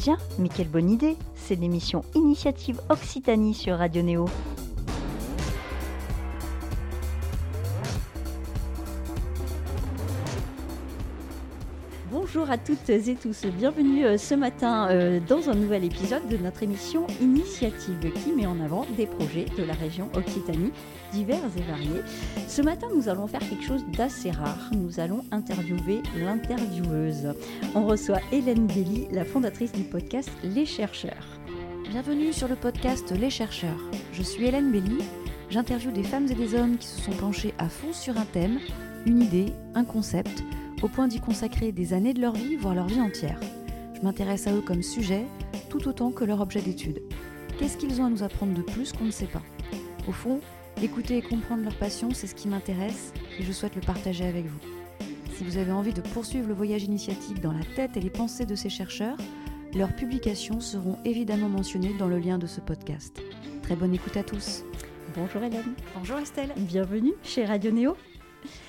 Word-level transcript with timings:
Tiens, 0.00 0.16
mais 0.38 0.48
quelle 0.48 0.70
bonne 0.70 0.88
idée 0.88 1.18
C'est 1.34 1.56
l'émission 1.56 2.02
Initiative 2.14 2.80
Occitanie 2.88 3.52
sur 3.52 3.76
Radio 3.76 4.00
Néo. 4.00 4.28
À 12.50 12.58
toutes 12.58 12.90
et 12.90 13.14
tous, 13.14 13.46
bienvenue 13.46 14.04
euh, 14.04 14.18
ce 14.18 14.34
matin 14.34 14.88
euh, 14.90 15.20
dans 15.20 15.50
un 15.50 15.54
nouvel 15.54 15.84
épisode 15.84 16.26
de 16.26 16.36
notre 16.36 16.64
émission 16.64 17.06
Initiative 17.20 18.12
qui 18.12 18.32
met 18.32 18.44
en 18.44 18.58
avant 18.58 18.84
des 18.96 19.06
projets 19.06 19.46
de 19.56 19.62
la 19.62 19.74
région 19.74 20.10
Occitanie 20.16 20.72
divers 21.12 21.38
et 21.56 21.62
variés. 21.62 22.02
Ce 22.48 22.60
matin, 22.60 22.88
nous 22.92 23.08
allons 23.08 23.28
faire 23.28 23.38
quelque 23.48 23.62
chose 23.62 23.84
d'assez 23.96 24.32
rare. 24.32 24.68
Nous 24.72 24.98
allons 24.98 25.24
interviewer 25.30 26.02
l'intervieweuse. 26.18 27.34
On 27.76 27.86
reçoit 27.86 28.18
Hélène 28.32 28.66
Belly, 28.66 29.06
la 29.12 29.24
fondatrice 29.24 29.70
du 29.70 29.84
podcast 29.84 30.28
Les 30.42 30.66
Chercheurs. 30.66 31.38
Bienvenue 31.88 32.32
sur 32.32 32.48
le 32.48 32.56
podcast 32.56 33.12
Les 33.12 33.30
Chercheurs. 33.30 33.80
Je 34.12 34.24
suis 34.24 34.44
Hélène 34.44 34.72
Belly. 34.72 34.98
J'interviewe 35.50 35.92
des 35.92 36.02
femmes 36.02 36.26
et 36.28 36.34
des 36.34 36.56
hommes 36.56 36.78
qui 36.78 36.88
se 36.88 37.00
sont 37.00 37.12
penchés 37.12 37.54
à 37.58 37.68
fond 37.68 37.92
sur 37.92 38.18
un 38.18 38.24
thème, 38.24 38.58
une 39.06 39.22
idée, 39.22 39.52
un 39.76 39.84
concept 39.84 40.42
au 40.82 40.88
point 40.88 41.08
d'y 41.08 41.20
consacrer 41.20 41.72
des 41.72 41.92
années 41.92 42.14
de 42.14 42.20
leur 42.20 42.34
vie, 42.34 42.56
voire 42.56 42.74
leur 42.74 42.86
vie 42.86 43.00
entière. 43.00 43.38
Je 43.94 44.00
m'intéresse 44.00 44.46
à 44.46 44.54
eux 44.54 44.62
comme 44.62 44.82
sujet, 44.82 45.26
tout 45.68 45.88
autant 45.88 46.10
que 46.10 46.24
leur 46.24 46.40
objet 46.40 46.62
d'étude. 46.62 47.02
Qu'est-ce 47.58 47.76
qu'ils 47.76 48.00
ont 48.00 48.06
à 48.06 48.10
nous 48.10 48.22
apprendre 48.22 48.54
de 48.54 48.62
plus 48.62 48.92
qu'on 48.92 49.04
ne 49.04 49.10
sait 49.10 49.26
pas? 49.26 49.42
Au 50.08 50.12
fond, 50.12 50.40
écouter 50.82 51.18
et 51.18 51.22
comprendre 51.22 51.64
leur 51.64 51.74
passion, 51.74 52.10
c'est 52.12 52.26
ce 52.26 52.34
qui 52.34 52.48
m'intéresse 52.48 53.12
et 53.38 53.42
je 53.42 53.52
souhaite 53.52 53.74
le 53.74 53.82
partager 53.82 54.24
avec 54.24 54.46
vous. 54.46 54.60
Si 55.34 55.44
vous 55.44 55.58
avez 55.58 55.72
envie 55.72 55.92
de 55.92 56.00
poursuivre 56.00 56.48
le 56.48 56.54
voyage 56.54 56.84
initiatique 56.84 57.40
dans 57.40 57.52
la 57.52 57.64
tête 57.76 57.96
et 57.96 58.00
les 58.00 58.10
pensées 58.10 58.46
de 58.46 58.54
ces 58.54 58.70
chercheurs, 58.70 59.16
leurs 59.74 59.94
publications 59.94 60.60
seront 60.60 60.98
évidemment 61.04 61.48
mentionnées 61.48 61.94
dans 61.98 62.08
le 62.08 62.18
lien 62.18 62.38
de 62.38 62.46
ce 62.46 62.60
podcast. 62.60 63.22
Très 63.62 63.76
bonne 63.76 63.94
écoute 63.94 64.16
à 64.16 64.22
tous. 64.22 64.64
Bonjour 65.14 65.42
Hélène. 65.42 65.74
Bonjour 65.96 66.18
Estelle. 66.18 66.52
Bienvenue 66.56 67.12
chez 67.22 67.44
Radio 67.44 67.70
Néo. 67.70 67.96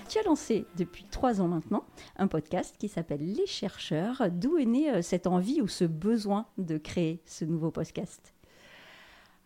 Tu 0.09 0.19
as 0.19 0.23
lancé 0.23 0.65
depuis 0.77 1.05
trois 1.09 1.41
ans 1.41 1.47
maintenant 1.47 1.85
un 2.17 2.27
podcast 2.27 2.75
qui 2.77 2.87
s'appelle 2.87 3.21
Les 3.21 3.47
chercheurs. 3.47 4.23
D'où 4.31 4.57
est 4.57 4.65
née 4.65 4.91
euh, 4.91 5.01
cette 5.01 5.27
envie 5.27 5.61
ou 5.61 5.67
ce 5.67 5.85
besoin 5.85 6.45
de 6.57 6.77
créer 6.77 7.21
ce 7.25 7.45
nouveau 7.45 7.71
podcast? 7.71 8.33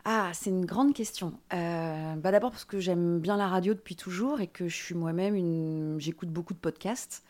Ah, 0.06 0.30
c'est 0.34 0.52
une 0.52 0.66
grande 0.66 0.94
question. 0.94 1.34
Euh, 1.54 2.16
bah 2.16 2.32
D'abord 2.32 2.52
parce 2.52 2.66
que 2.66 2.80
j'aime 2.80 3.20
bien 3.20 3.38
la 3.38 3.48
radio 3.48 3.73
depuis 3.73 3.95
toujours 3.95 4.40
et 4.40 4.48
que 4.48 4.67
je 4.67 4.76
suis 4.76 4.95
moi-même 4.95 5.36
une... 5.36 5.95
J'écoute 6.00 6.30
beaucoup 6.30 6.54
de 6.54 6.60
podcasts. 6.60 7.23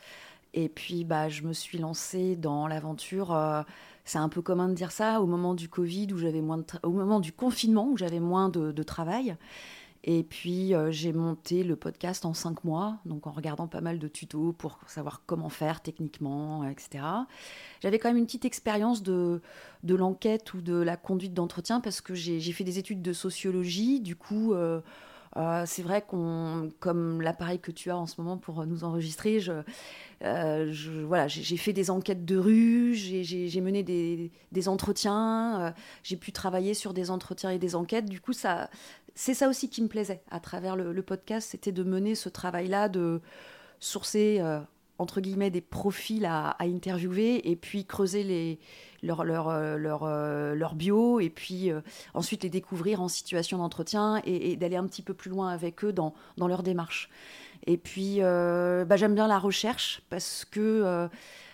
Et 0.53 0.69
puis, 0.69 1.03
bah, 1.03 1.29
je 1.29 1.43
me 1.43 1.53
suis 1.53 1.77
lancée 1.77 2.35
dans 2.35 2.67
l'aventure. 2.67 3.33
Euh, 3.33 3.63
c'est 4.05 4.17
un 4.17 4.29
peu 4.29 4.41
commun 4.41 4.69
de 4.69 4.73
dire 4.73 4.91
ça 4.91 5.21
au 5.21 5.25
moment 5.25 5.53
du 5.53 5.67
Covid, 5.67 6.07
où 6.13 6.17
j'avais 6.17 6.41
moins 6.41 6.63
au 6.83 6.91
moment 6.91 7.19
du 7.19 7.33
confinement, 7.33 7.89
où 7.89 7.97
j'avais 7.97 8.19
moins 8.19 8.49
de 8.49 8.83
travail. 8.83 9.35
Et 10.07 10.21
puis, 10.21 10.75
euh, 10.75 10.91
j'ai 10.91 11.11
monté 11.13 11.63
le 11.63 11.75
podcast 11.75 12.25
en 12.25 12.35
cinq 12.35 12.63
mois, 12.63 12.99
donc 13.05 13.25
en 13.25 13.31
regardant 13.31 13.67
pas 13.67 13.81
mal 13.81 13.97
de 13.97 14.07
tutos 14.07 14.53
pour 14.53 14.77
savoir 14.85 15.23
comment 15.25 15.49
faire 15.49 15.81
techniquement, 15.81 16.63
etc. 16.63 17.03
J'avais 17.81 17.97
quand 17.97 18.09
même 18.09 18.17
une 18.17 18.27
petite 18.27 18.45
expérience 18.45 19.01
de, 19.01 19.41
de 19.81 19.95
l'enquête 19.95 20.53
ou 20.53 20.61
de 20.61 20.75
la 20.75 20.95
conduite 20.95 21.33
d'entretien 21.33 21.81
parce 21.81 22.01
que 22.01 22.13
j'ai 22.13 22.39
fait 22.51 22.63
des 22.63 22.77
études 22.77 23.01
de 23.01 23.13
sociologie. 23.13 23.99
Du 23.99 24.15
coup, 24.15 24.53
euh, 24.53 24.79
euh, 25.37 25.63
c'est 25.65 25.81
vrai 25.81 26.03
qu'on, 26.03 26.69
comme 26.79 27.23
l'appareil 27.23 27.57
que 27.57 27.71
tu 27.71 27.89
as 27.89 27.97
en 27.97 28.05
ce 28.05 28.21
moment 28.21 28.37
pour 28.37 28.63
nous 28.67 28.83
enregistrer, 28.83 29.39
je, 29.39 29.53
voilà, 31.01 31.27
j'ai 31.27 31.57
fait 31.57 31.73
des 31.73 31.89
enquêtes 31.89 32.25
de 32.25 32.37
rue, 32.37 32.93
j'ai 32.93 33.61
mené 33.61 33.81
des, 33.81 34.31
des 34.51 34.69
entretiens, 34.69 35.73
j'ai 36.03 36.15
pu 36.15 36.31
travailler 36.31 36.75
sur 36.75 36.93
des 36.93 37.09
entretiens 37.09 37.49
et 37.49 37.57
des 37.57 37.75
enquêtes. 37.75 38.05
Du 38.05 38.21
coup, 38.21 38.33
ça, 38.33 38.69
c'est 39.15 39.33
ça 39.33 39.47
aussi 39.47 39.69
qui 39.69 39.81
me 39.81 39.87
plaisait 39.87 40.21
à 40.29 40.41
travers 40.41 40.75
le, 40.75 41.01
podcast, 41.01 41.49
c'était 41.51 41.71
de 41.71 41.83
mener 41.83 42.15
ce 42.15 42.27
travail-là, 42.27 42.89
de 42.89 43.21
sourcer 43.79 44.37
euh, 44.39 44.59
entre 44.97 45.21
guillemets 45.21 45.49
des 45.49 45.61
profils 45.61 46.25
à, 46.25 46.57
interviewer 46.59 47.49
et 47.49 47.55
puis 47.55 47.85
creuser 47.85 48.23
les, 48.23 48.59
leur, 49.03 49.21
euh, 49.49 49.77
euh, 49.77 50.69
bio 50.75 51.21
et 51.21 51.29
puis 51.29 51.71
ensuite 52.13 52.43
les 52.43 52.49
découvrir 52.49 53.01
en 53.01 53.07
situation 53.07 53.57
d'entretien 53.57 54.21
et, 54.25 54.57
d'aller 54.57 54.75
un 54.75 54.85
petit 54.85 55.01
peu 55.01 55.13
plus 55.13 55.29
loin 55.29 55.49
avec 55.49 55.85
eux 55.85 55.93
dans, 55.93 56.13
dans 56.35 56.47
leur 56.47 56.61
démarche. 56.61 57.09
Et 57.67 57.77
puis 57.77 58.19
bah, 58.19 58.97
j'aime 58.97 59.15
bien 59.15 59.27
la 59.27 59.39
recherche 59.39 60.01
parce 60.09 60.43
que 60.43 61.07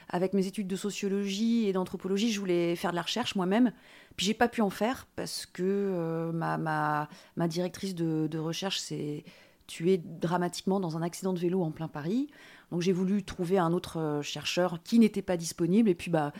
avec 0.09 0.33
mes 0.33 0.45
études 0.47 0.67
de 0.67 0.75
sociologie 0.75 1.67
et 1.67 1.73
d'anthropologie, 1.73 2.31
je 2.31 2.39
voulais 2.39 2.75
faire 2.75 2.91
de 2.91 2.97
la 2.97 3.03
recherche 3.03 3.35
moi-même. 3.35 3.71
Puis 4.15 4.25
j'ai 4.25 4.33
pas 4.33 4.47
pu 4.47 4.61
en 4.61 4.69
faire 4.69 5.07
parce 5.15 5.45
que 5.45 5.63
euh, 5.63 6.31
ma, 6.31 6.57
ma, 6.57 7.09
ma, 7.35 7.47
directrice 7.47 7.95
de, 7.95 8.27
de 8.27 8.37
recherche 8.37 8.79
s'est 8.79 9.23
tuée 9.67 10.01
dramatiquement 10.03 10.79
dans 10.79 10.97
un 10.97 11.01
accident 11.01 11.33
de 11.33 11.39
vélo 11.39 11.63
en 11.63 11.71
plein 11.71 11.87
Paris. 11.87 12.29
Donc 12.71 12.81
j'ai 12.81 12.91
voulu 12.91 13.23
trouver 13.23 13.57
un 13.57 13.73
autre 13.73 13.99
euh, 13.99 14.21
chercheur 14.21 14.79
qui 14.83 14.99
n'était 14.99 15.21
pas 15.21 15.37
disponible. 15.37 15.89
Et 15.89 15.95
puis 15.95 16.11
bah 16.11 16.33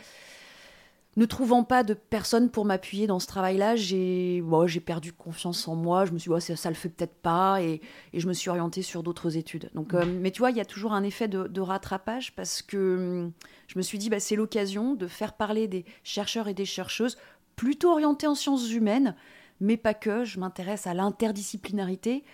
ne 1.16 1.26
trouvant 1.26 1.62
pas 1.62 1.82
de 1.82 1.92
personne 1.92 2.48
pour 2.48 2.64
m'appuyer 2.64 3.06
dans 3.06 3.18
ce 3.18 3.26
travail-là, 3.26 3.76
j'ai 3.76 4.40
bon, 4.40 4.66
perdu 4.84 5.12
confiance 5.12 5.68
en 5.68 5.74
moi. 5.76 6.06
Je 6.06 6.12
me 6.12 6.18
suis 6.18 6.30
dit, 6.32 6.40
ça, 6.40 6.56
ça 6.56 6.70
le 6.70 6.74
fait 6.74 6.88
peut-être 6.88 7.14
pas. 7.14 7.60
Et, 7.62 7.82
et, 8.14 8.20
je 8.20 8.26
me 8.26 8.32
suis 8.32 8.48
orientée 8.48 8.80
sur 8.80 9.02
d'autres 9.02 9.36
études. 9.36 9.70
Donc, 9.74 9.92
euh, 9.92 10.06
mais 10.06 10.30
tu 10.30 10.38
vois, 10.38 10.50
il 10.50 10.56
y 10.56 10.60
a 10.60 10.64
toujours 10.64 10.94
un 10.94 11.02
effet 11.02 11.28
de, 11.28 11.46
de 11.48 11.60
rattrapage 11.60 12.34
parce 12.34 12.62
que 12.62 13.24
hum, 13.24 13.32
je 13.66 13.76
me 13.76 13.82
suis 13.82 13.98
dit, 13.98 14.08
bah, 14.08 14.20
c'est 14.20 14.36
l'occasion 14.36 14.94
de 14.94 15.06
faire 15.06 15.34
parler 15.34 15.68
des 15.68 15.84
chercheurs 16.02 16.48
et 16.48 16.54
des 16.54 16.64
chercheuses 16.64 17.18
plutôt 17.56 17.90
orientée 17.90 18.26
en 18.26 18.34
sciences 18.34 18.72
humaines, 18.72 19.14
mais 19.60 19.76
pas 19.76 19.94
que. 19.94 20.24
Je 20.24 20.40
m'intéresse 20.40 20.86
à 20.86 20.94
l'interdisciplinarité. 20.94 22.24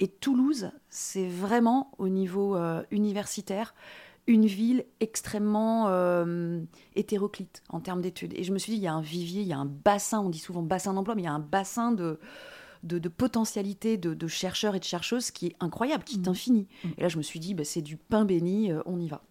Et 0.00 0.08
Toulouse, 0.08 0.70
c'est 0.88 1.26
vraiment 1.26 1.90
au 1.98 2.08
niveau 2.08 2.56
euh, 2.56 2.82
universitaire 2.90 3.74
une 4.28 4.46
ville 4.46 4.84
extrêmement 5.00 5.86
euh, 5.88 6.60
hétéroclite 6.94 7.62
en 7.70 7.80
termes 7.80 8.02
d'études. 8.02 8.34
Et 8.36 8.44
je 8.44 8.52
me 8.52 8.58
suis 8.58 8.72
dit, 8.72 8.78
il 8.78 8.84
y 8.84 8.86
a 8.86 8.92
un 8.92 9.00
vivier, 9.00 9.40
il 9.40 9.48
y 9.48 9.54
a 9.54 9.58
un 9.58 9.64
bassin, 9.64 10.20
on 10.20 10.28
dit 10.28 10.38
souvent 10.38 10.62
bassin 10.62 10.92
d'emploi, 10.92 11.14
mais 11.14 11.22
il 11.22 11.24
y 11.24 11.28
a 11.28 11.32
un 11.32 11.38
bassin 11.38 11.92
de, 11.92 12.20
de, 12.82 13.08
potentialité 13.08 13.96
de, 13.96 14.26
chercheurs 14.26 14.74
et 14.74 14.78
de 14.78 14.84
chercheuses 14.84 15.30
qui 15.30 15.46
est 15.46 15.56
incroyable, 15.60 16.04
qui 16.04 16.16
est 16.16 16.26
mm. 16.26 16.30
infini. 16.30 16.66
Mm. 16.84 16.88
Et 16.98 17.02
là, 17.02 17.08
je 17.08 17.16
me 17.16 17.22
suis 17.22 17.40
dit, 17.40 17.54
bah, 17.54 17.64
c'est 17.64 17.82
du 17.82 17.96
pain 17.96 18.24
béni, 18.24 18.70
euh, 18.70 18.80
on 18.86 18.98
y 19.00 19.08
va. 19.08 19.22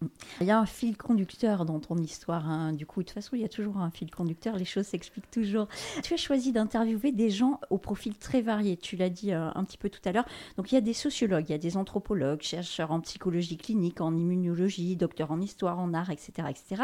Il 0.41 0.47
y 0.47 0.51
a 0.51 0.59
un 0.59 0.65
fil 0.65 0.97
conducteur 0.97 1.65
dans 1.65 1.79
ton 1.79 1.97
histoire. 1.97 2.49
Hein. 2.49 2.73
Du 2.73 2.85
coup, 2.85 3.01
de 3.01 3.07
toute 3.07 3.13
façon, 3.13 3.35
il 3.35 3.41
y 3.41 3.45
a 3.45 3.49
toujours 3.49 3.77
un 3.77 3.91
fil 3.91 4.11
conducteur. 4.11 4.55
Les 4.57 4.65
choses 4.65 4.85
s'expliquent 4.85 5.31
toujours. 5.31 5.67
Tu 6.03 6.13
as 6.13 6.17
choisi 6.17 6.51
d'interviewer 6.51 7.11
des 7.11 7.29
gens 7.29 7.59
au 7.69 7.77
profil 7.77 8.15
très 8.17 8.41
varié. 8.41 8.77
Tu 8.77 8.95
l'as 8.95 9.09
dit 9.09 9.33
euh, 9.33 9.49
un 9.53 9.63
petit 9.63 9.77
peu 9.77 9.89
tout 9.89 10.01
à 10.05 10.11
l'heure. 10.11 10.25
Donc, 10.57 10.71
il 10.71 10.75
y 10.75 10.77
a 10.77 10.81
des 10.81 10.93
sociologues, 10.93 11.45
il 11.49 11.51
y 11.51 11.55
a 11.55 11.59
des 11.59 11.77
anthropologues, 11.77 12.41
chercheurs 12.41 12.91
en 12.91 13.01
psychologie 13.01 13.57
clinique, 13.57 14.01
en 14.01 14.15
immunologie, 14.15 14.95
docteurs 14.95 15.31
en 15.31 15.41
histoire, 15.41 15.79
en 15.79 15.93
art, 15.93 16.09
etc. 16.09 16.47
etc. 16.49 16.83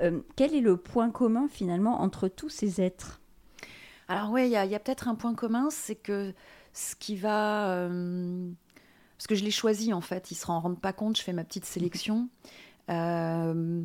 Euh, 0.00 0.20
quel 0.36 0.54
est 0.54 0.60
le 0.60 0.76
point 0.76 1.10
commun 1.10 1.48
finalement 1.48 2.00
entre 2.00 2.28
tous 2.28 2.48
ces 2.48 2.80
êtres? 2.80 3.20
Alors 4.08 4.30
oui, 4.30 4.46
il 4.46 4.50
y 4.50 4.56
a, 4.56 4.78
peut-être 4.78 5.08
un 5.08 5.14
point 5.14 5.34
commun, 5.34 5.68
c'est 5.70 5.94
que 5.94 6.34
ce 6.72 6.94
qui 6.96 7.16
va... 7.16 7.70
Euh, 7.70 8.50
parce 9.16 9.26
que 9.26 9.34
je 9.34 9.44
l'ai 9.44 9.50
choisi 9.50 9.92
en 9.92 10.00
fait, 10.00 10.30
ils 10.30 10.34
ne 10.34 10.38
se 10.38 10.46
rendent 10.46 10.80
pas 10.80 10.92
compte, 10.92 11.16
je 11.16 11.22
fais 11.22 11.32
ma 11.32 11.44
petite 11.44 11.64
sélection. 11.64 12.28
Euh, 12.90 13.82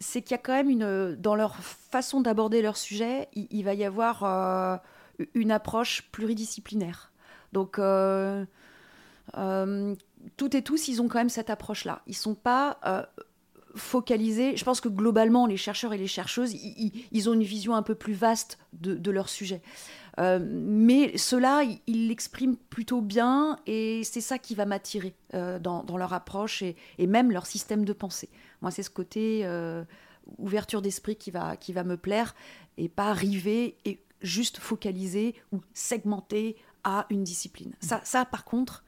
c'est 0.00 0.20
qu'il 0.20 0.32
y 0.32 0.34
a 0.34 0.38
quand 0.38 0.52
même 0.52 0.68
une... 0.68 1.14
Dans 1.14 1.36
leur 1.36 1.54
façon 1.54 2.20
d'aborder 2.20 2.60
leur 2.60 2.76
sujet, 2.76 3.28
il, 3.34 3.62
va 3.62 3.72
y 3.74 3.84
avoir 3.84 4.24
euh, 4.24 4.76
une 5.34 5.52
approche 5.52 6.10
pluridisciplinaire. 6.10 7.12
Donc... 7.52 7.78
toutes 10.36 10.54
et 10.56 10.62
tous, 10.62 10.88
ils 10.88 11.00
ont 11.00 11.06
quand 11.06 11.18
même 11.18 11.28
cette 11.28 11.50
approche-là. 11.50 12.02
Ils 12.08 12.10
ne 12.10 12.14
sont 12.16 12.34
pas 12.34 12.80
focaliser. 13.74 14.56
Je 14.56 14.64
pense 14.64 14.80
que 14.80 14.88
globalement, 14.88 15.46
les 15.46 15.56
chercheurs 15.56 15.92
et 15.92 15.98
les 15.98 16.06
chercheuses, 16.06 16.54
ils, 16.54 17.28
ont 17.28 17.32
une 17.32 17.42
vision 17.42 17.74
un 17.74 17.82
peu 17.82 17.94
plus 17.94 18.14
vaste 18.14 18.58
de, 18.72 19.10
leur 19.10 19.28
sujet. 19.28 19.62
Euh, 20.18 20.38
mais 20.42 21.16
cela, 21.18 21.62
ils 21.86 22.08
l'expriment 22.08 22.56
plutôt 22.56 23.00
bien 23.00 23.58
et 23.66 24.02
c'est 24.04 24.20
ça 24.20 24.38
qui 24.38 24.54
va 24.54 24.64
m'attirer 24.64 25.14
euh, 25.34 25.58
dans, 25.58 25.96
leur 25.96 26.12
approche 26.12 26.62
et, 26.62 26.76
même 27.06 27.30
leur 27.30 27.46
système 27.46 27.84
de 27.84 27.92
pensée. 27.92 28.30
Moi, 28.62 28.70
c'est 28.70 28.82
ce 28.82 28.90
côté 28.90 29.40
euh, 29.44 29.84
ouverture 30.38 30.82
d'esprit 30.82 31.16
qui 31.16 31.30
va, 31.30 31.56
qui 31.56 31.72
va 31.72 31.84
me 31.84 31.96
plaire 31.96 32.34
et 32.76 32.88
pas 32.88 33.08
arriver 33.08 33.76
et 33.84 34.00
juste 34.22 34.58
focaliser 34.58 35.34
ou 35.52 35.60
segmenter 35.74 36.56
à 36.84 37.06
une 37.10 37.24
discipline. 37.24 37.72
Ça, 37.80 38.00
ça 38.04 38.24
par 38.24 38.44
contre, 38.44 38.84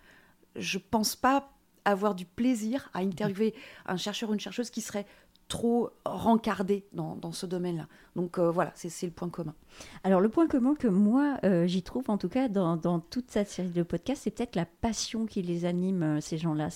je 0.55 0.79
pense 0.79 1.17
pas 1.17 1.56
avoir 1.87 2.15
du 2.15 2.27
plaisir 2.27 2.91
à 2.93 2.99
interviewer 2.99 3.55
un 3.87 3.97
chercheur 3.97 4.31
ou 4.31 4.35
une 4.35 4.41
chercheuse 4.41 4.71
qui 4.71 4.83
serait 4.83 5.07
trop 5.49 5.91
rencardé 6.05 6.87
dans, 6.93 7.17
dans 7.17 7.33
ce 7.33 7.47
domaine-là. 7.47 7.87
Donc 8.17 8.39
euh, 8.39 8.51
voilà, 8.51 8.73
c'est 8.75 9.07
le 9.07 9.13
point 9.13 9.29
commun. 9.29 9.55
Alors 10.03 10.23
le 10.23 10.31
point 10.31 10.47
commun 10.49 10.75
que 10.75 10.89
moi 10.89 11.37
euh, 11.45 11.67
j'y 11.67 11.83
trouve 11.83 12.09
en 12.09 12.17
tout 12.17 12.31
cas 12.31 12.49
dans, 12.49 12.77
dans, 12.77 12.99
toute 12.99 13.31
cette 13.31 13.49
série 13.49 13.69
de 13.69 13.83
podcasts, 13.83 14.23
c'est 14.23 14.31
peut-être 14.31 14.57
la 14.57 14.65
passion 14.65 15.27
qui 15.27 15.43
les 15.43 15.67
anime 15.67 16.03
euh, 16.03 16.21
ces 16.21 16.39
gens-là. 16.39 16.69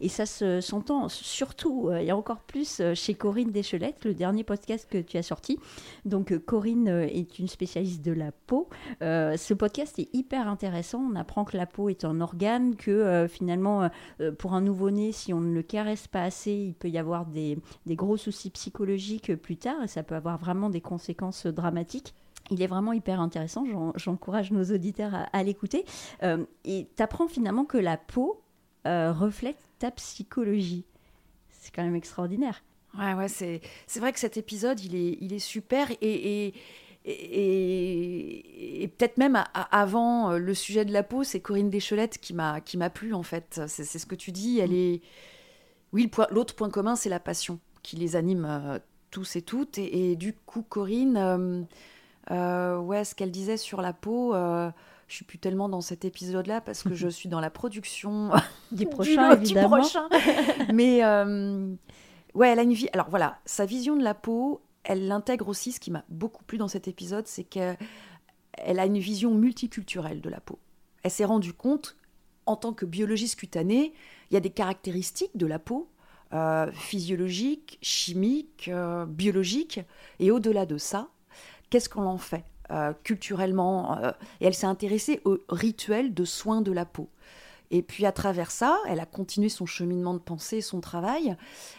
Et 0.00 0.08
ça 0.08 0.24
s'entend 0.60 1.08
surtout 1.08 1.90
et 1.90 2.12
encore 2.12 2.40
plus 2.40 2.80
chez 2.94 3.14
Corinne 3.14 3.50
Deschelette, 3.50 4.04
le 4.04 4.14
dernier 4.14 4.44
podcast 4.44 4.88
que 4.88 4.98
tu 4.98 5.16
as 5.16 5.22
sorti. 5.22 5.58
Donc 6.04 6.36
Corinne 6.38 6.88
est 6.88 7.38
une 7.38 7.48
spécialiste 7.48 8.02
de 8.02 8.12
la 8.12 8.30
peau. 8.30 8.68
ce 9.00 9.54
podcast 9.54 9.98
est 9.98 10.08
hyper 10.14 10.48
intéressant. 10.48 11.04
On 11.10 11.16
apprend 11.16 11.44
que 11.44 11.56
la 11.56 11.66
peau 11.66 11.88
est 11.88 12.04
un 12.04 12.20
organe, 12.20 12.76
que 12.76 13.26
finalement 13.28 13.90
pour 14.38 14.54
un 14.54 14.60
nouveau-né, 14.60 15.12
si 15.12 15.32
on 15.32 15.40
ne 15.40 15.52
le 15.52 15.62
caresse 15.62 16.06
pas 16.06 16.22
assez, 16.22 16.52
il 16.52 16.74
peut 16.74 16.88
y 16.88 16.98
avoir 16.98 17.26
des, 17.26 17.58
des 17.86 17.96
gros 17.96 18.13
soucis 18.16 18.50
psychologiques 18.50 19.34
plus 19.36 19.56
tard 19.56 19.82
et 19.82 19.88
ça 19.88 20.02
peut 20.02 20.14
avoir 20.14 20.38
vraiment 20.38 20.70
des 20.70 20.80
conséquences 20.80 21.46
dramatiques. 21.46 22.14
Il 22.50 22.60
est 22.60 22.66
vraiment 22.66 22.92
hyper 22.92 23.20
intéressant, 23.20 23.64
j'encourage 23.94 24.50
nos 24.50 24.64
auditeurs 24.64 25.12
à, 25.32 25.42
l'écouter. 25.42 25.86
Euh, 26.22 26.44
et 26.64 26.88
tu 26.94 27.02
apprends 27.02 27.26
finalement 27.26 27.64
que 27.64 27.78
la 27.78 27.96
peau 27.96 28.42
euh, 28.86 29.12
reflète 29.12 29.56
ta 29.78 29.90
psychologie. 29.90 30.84
C'est 31.48 31.74
quand 31.74 31.82
même 31.82 31.96
extraordinaire. 31.96 32.62
Ouais, 32.98 33.14
ouais, 33.14 33.28
c'est, 33.28 33.62
vrai 33.96 34.12
que 34.12 34.20
cet 34.20 34.36
épisode, 34.36 34.78
il 34.80 34.94
est, 34.94 35.16
il 35.20 35.32
est 35.32 35.38
super. 35.38 35.90
Et, 36.02 36.52
et, 37.06 38.82
et, 38.82 38.88
peut-être 38.88 39.16
même 39.16 39.42
avant 39.54 40.32
euh, 40.32 40.38
le 40.38 40.54
sujet 40.54 40.84
de 40.84 40.92
la 40.92 41.02
peau, 41.02 41.24
c'est 41.24 41.40
Corinne 41.40 41.70
Deschelette 41.70 42.18
qui 42.18 42.34
m'a, 42.34 42.60
qui 42.60 42.76
m'a 42.76 42.90
plu, 42.90 43.14
en 43.14 43.22
fait. 43.22 43.62
C'est, 43.68 43.84
ce 43.84 44.06
que 44.06 44.14
tu 44.14 44.32
dis. 44.32 44.58
Elle 44.58 44.70
mm. 44.70 44.74
est... 44.74 45.00
Oui, 45.92 46.10
l'autre 46.30 46.54
point 46.54 46.70
commun, 46.70 46.94
c'est 46.94 47.08
la 47.08 47.20
passion 47.20 47.58
qui 47.84 47.94
les 47.94 48.16
anime 48.16 48.80
tous 49.14 49.36
et 49.36 49.42
toutes. 49.42 49.78
Et, 49.78 50.16
du 50.16 50.34
coup, 50.34 50.62
Corinne, 50.62 51.16
euh, 51.16 51.62
euh, 52.32 52.78
ouais, 52.78 53.04
ce 53.04 53.14
qu'elle 53.14 53.30
disait 53.30 53.56
sur 53.56 53.80
la 53.80 53.92
peau, 53.92 54.34
euh, 54.34 54.70
je 55.06 55.14
suis 55.14 55.24
plus 55.24 55.38
tellement 55.38 55.68
dans 55.68 55.80
cet 55.80 56.04
épisode-là 56.04 56.60
parce 56.60 56.82
que 56.82 56.94
je 56.94 57.08
suis 57.18 57.28
dans 57.28 57.38
la 57.38 57.50
production 57.50 58.32
du 58.72 58.86
prochain, 58.90 59.30
évidemment. 59.30 59.78
prochain. 59.78 60.08
Mais 60.74 61.04
ouais, 62.34 62.48
elle 62.48 62.58
a 62.58 62.62
une 62.62 62.72
vie. 62.72 62.88
Alors 62.92 63.08
voilà, 63.08 63.38
sa 63.46 63.64
vision 63.64 63.94
de 63.94 64.02
la 64.02 64.14
peau, 64.14 64.62
elle 64.82 65.06
l'intègre 65.06 65.48
aussi. 65.48 65.70
Ce 65.70 65.78
qui 65.78 65.92
m'a 65.92 66.04
beaucoup 66.08 66.42
plu 66.42 66.58
dans 66.58 66.68
cet 66.68 66.88
épisode, 66.88 67.28
c'est 67.28 67.44
qu'elle 67.44 67.76
a 68.58 68.84
une 68.84 68.98
vision 68.98 69.32
multiculturelle 69.32 70.20
de 70.20 70.28
la 70.28 70.40
peau. 70.40 70.58
Elle 71.04 71.12
s'est 71.12 71.24
rendue 71.24 71.52
compte, 71.52 71.96
en 72.46 72.56
tant 72.56 72.72
que 72.72 72.84
biologiste 72.84 73.38
cutanée, 73.38 73.92
il 74.30 74.34
y 74.34 74.36
a 74.36 74.40
des 74.40 74.50
caractéristiques 74.50 75.36
de 75.36 75.46
la 75.46 75.60
peau 75.60 75.88
euh, 76.34 76.68
physiologique, 76.72 77.78
chimique, 77.80 78.68
euh, 78.68 79.06
biologique. 79.06 79.80
Et 80.18 80.32
au-delà 80.32 80.66
de 80.66 80.78
ça, 80.78 81.06
qu'est-ce 81.70 81.88
qu'on 81.88 82.06
en 82.06 82.18
fait 82.18 82.44
euh, 82.72 82.92
culturellement 83.04 83.96
Et 84.40 84.46
elle 84.46 84.54
s'est 84.54 84.66
intéressée 84.66 85.20
au 85.24 85.38
rituel 85.48 86.12
de 86.12 86.24
soins 86.24 86.60
de 86.60 86.72
la 86.72 86.86
peau. 86.86 87.08
Et 87.70 87.82
puis 87.82 88.04
à 88.04 88.10
travers 88.10 88.50
ça, 88.50 88.78
elle 88.88 88.98
a 88.98 89.06
continué 89.06 89.48
son 89.48 89.64
cheminement 89.64 90.12
de 90.12 90.18
pensée, 90.18 90.60
son 90.60 90.80
travail. 90.80 91.36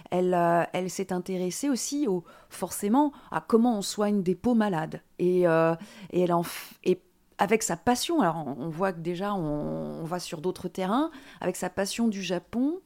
Elle, 0.10 0.34
elle 0.72 0.90
s'est 0.90 1.12
intéressée 1.12 1.70
aussi 1.70 2.08
au, 2.08 2.24
forcément 2.50 3.12
à 3.32 3.42
comment 3.42 3.78
on 3.78 3.82
soigne 3.82 4.24
des 4.24 4.36
peaux 4.36 4.56
malades. 4.56 5.02
Et, 5.20 5.42
et 5.42 6.22
elle 6.22 6.34
en 6.34 6.44
et 6.84 7.02
avec 7.38 7.64
sa 7.64 7.76
passion, 7.76 8.22
alors 8.22 8.46
on, 8.58 8.70
voit 8.70 8.94
que 8.94 9.00
déjà 9.00 9.34
on 9.34 10.04
va 10.04 10.20
sur 10.20 10.42
d'autres 10.42 10.70
terrains, 10.70 11.12
avec 11.42 11.56
sa 11.56 11.70
passion 11.70 12.08
du 12.08 12.24
Japon, 12.24 12.80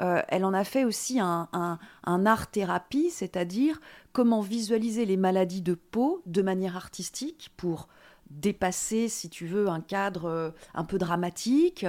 euh, 0.00 0.22
elle 0.28 0.44
en 0.44 0.54
a 0.54 0.64
fait 0.64 0.84
aussi 0.84 1.20
un, 1.20 1.78
art-thérapie, 2.04 3.10
c'est-à-dire 3.10 3.80
comment 4.12 4.40
visualiser 4.40 5.04
les 5.04 5.16
maladies 5.16 5.62
de 5.62 5.74
peau 5.74 6.22
de 6.26 6.42
manière 6.42 6.76
artistique 6.76 7.50
pour 7.56 7.88
dépasser, 8.30 9.08
si 9.08 9.28
tu 9.28 9.46
veux, 9.46 9.68
un 9.68 9.80
cadre 9.80 10.26
euh, 10.26 10.50
un 10.74 10.84
peu 10.84 10.98
dramatique, 10.98 11.86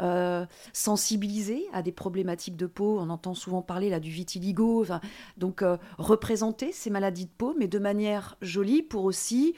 euh, 0.00 0.46
sensibiliser 0.72 1.64
à 1.72 1.82
des 1.82 1.92
problématiques 1.92 2.56
de 2.56 2.66
peau. 2.66 2.98
On 3.00 3.10
entend 3.10 3.34
souvent 3.34 3.62
parler 3.62 3.90
là 3.90 4.00
du 4.00 4.10
vitiligo. 4.10 4.86
donc 5.36 5.64
représenter 5.98 6.72
ces 6.72 6.90
maladies 6.90 7.26
de 7.26 7.30
peau, 7.36 7.54
mais 7.58 7.68
de 7.68 7.78
manière 7.78 8.36
jolie 8.40 8.82
pour 8.82 9.04
aussi 9.04 9.54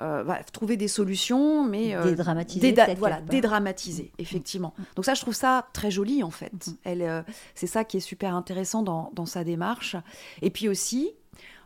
euh, 0.00 0.24
trouver 0.52 0.76
des 0.76 0.86
solutions, 0.86 1.64
mais 1.64 1.96
euh, 1.96 2.04
dédramatiser. 2.04 2.72
voilà, 2.98 3.20
dédramatiser, 3.20 4.12
mm. 4.16 4.22
effectivement. 4.22 4.72
Mm. 4.78 4.82
Donc 4.94 5.04
ça, 5.04 5.14
je 5.14 5.22
trouve 5.22 5.34
ça 5.34 5.66
très 5.72 5.90
joli 5.90 6.22
en 6.22 6.30
fait. 6.30 6.68
Mm. 6.68 6.72
Elle, 6.84 7.02
euh, 7.02 7.22
c'est 7.56 7.66
ça 7.66 7.82
qui 7.84 7.96
est 7.96 8.00
super 8.00 8.36
intéressant 8.36 8.82
dans, 8.84 9.10
dans, 9.14 9.26
sa 9.26 9.42
démarche. 9.42 9.96
Et 10.40 10.50
puis 10.50 10.68
aussi, 10.68 11.10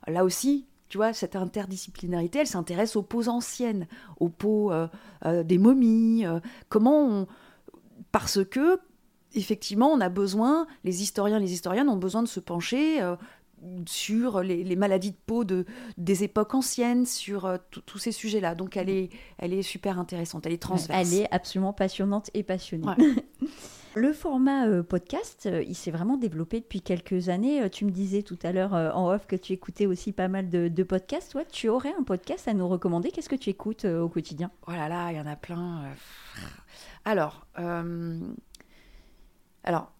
là 0.06 0.24
aussi, 0.24 0.64
tu 0.92 0.98
vois, 0.98 1.14
cette 1.14 1.36
interdisciplinarité, 1.36 2.40
elle 2.40 2.46
s'intéresse 2.46 2.96
aux 2.96 3.02
peaux 3.02 3.28
anciennes, 3.28 3.86
aux 4.20 4.28
peaux 4.28 4.70
des 5.24 5.56
momies. 5.56 6.26
comment 6.68 7.06
on... 7.06 7.26
Parce 8.10 8.44
que 8.44 8.78
effectivement, 9.32 9.88
on 9.88 10.02
a 10.02 10.10
besoin, 10.10 10.66
les 10.84 11.02
historiens, 11.02 11.38
les 11.38 11.54
historiennes 11.54 11.88
ont 11.88 11.96
besoin 11.96 12.22
de 12.22 12.28
se 12.28 12.40
pencher 12.40 13.00
sur 13.86 14.42
les, 14.42 14.76
maladies 14.76 15.12
de 15.12 15.16
peau 15.26 15.44
de, 15.44 15.64
des 15.96 16.24
époques 16.24 16.54
anciennes, 16.54 17.06
sur 17.06 17.46
euh, 17.46 17.56
tous 17.86 17.98
ces 17.98 18.12
sujets-là. 18.12 18.54
Donc 18.54 18.76
elle 18.76 18.90
est, 18.90 19.10
elle 19.38 19.52
est 19.52 19.62
super 19.62 19.98
intéressante, 19.98 20.46
elle 20.46 20.52
est 20.52 20.62
transverse. 20.62 21.12
Elle 21.12 21.20
est 21.20 21.28
absolument 21.32 21.72
passionnante 21.72 22.30
et 22.34 22.42
passionnée. 22.42 22.86
Le 23.94 24.12
format 24.12 24.66
euh, 24.66 24.82
podcast, 24.82 25.46
euh, 25.46 25.62
il 25.62 25.74
s'est 25.74 25.90
vraiment 25.90 26.16
développé 26.16 26.60
depuis 26.60 26.80
quelques 26.80 27.28
années. 27.28 27.68
tu 27.70 27.84
me 27.84 27.90
disais 27.90 28.22
tout 28.22 28.38
à 28.42 28.52
l'heure 28.52 28.72
en 28.72 29.12
off 29.12 29.26
que 29.26 29.36
tu 29.36 29.52
écoutais 29.52 29.86
aussi 29.86 30.12
pas 30.12 30.28
mal 30.28 30.48
de, 30.48 30.82
podcasts. 30.82 31.32
Toi, 31.32 31.44
tu 31.44 31.68
aurais 31.68 31.92
un 31.98 32.02
podcast 32.02 32.48
à 32.48 32.54
nous 32.54 32.68
recommander? 32.68 33.10
Qu'est-ce 33.10 33.28
que 33.28 33.36
tu 33.36 33.50
écoutes 33.50 33.84
au 33.84 34.08
quotidien? 34.08 34.50
Oh 34.66 34.72
là 34.72 34.88
là, 34.88 35.12
il 35.12 35.18
y 35.18 35.20
en 35.20 35.26
a 35.26 35.36
plein. 35.36 35.84
Alors, 37.04 37.46
alors, 39.64 39.92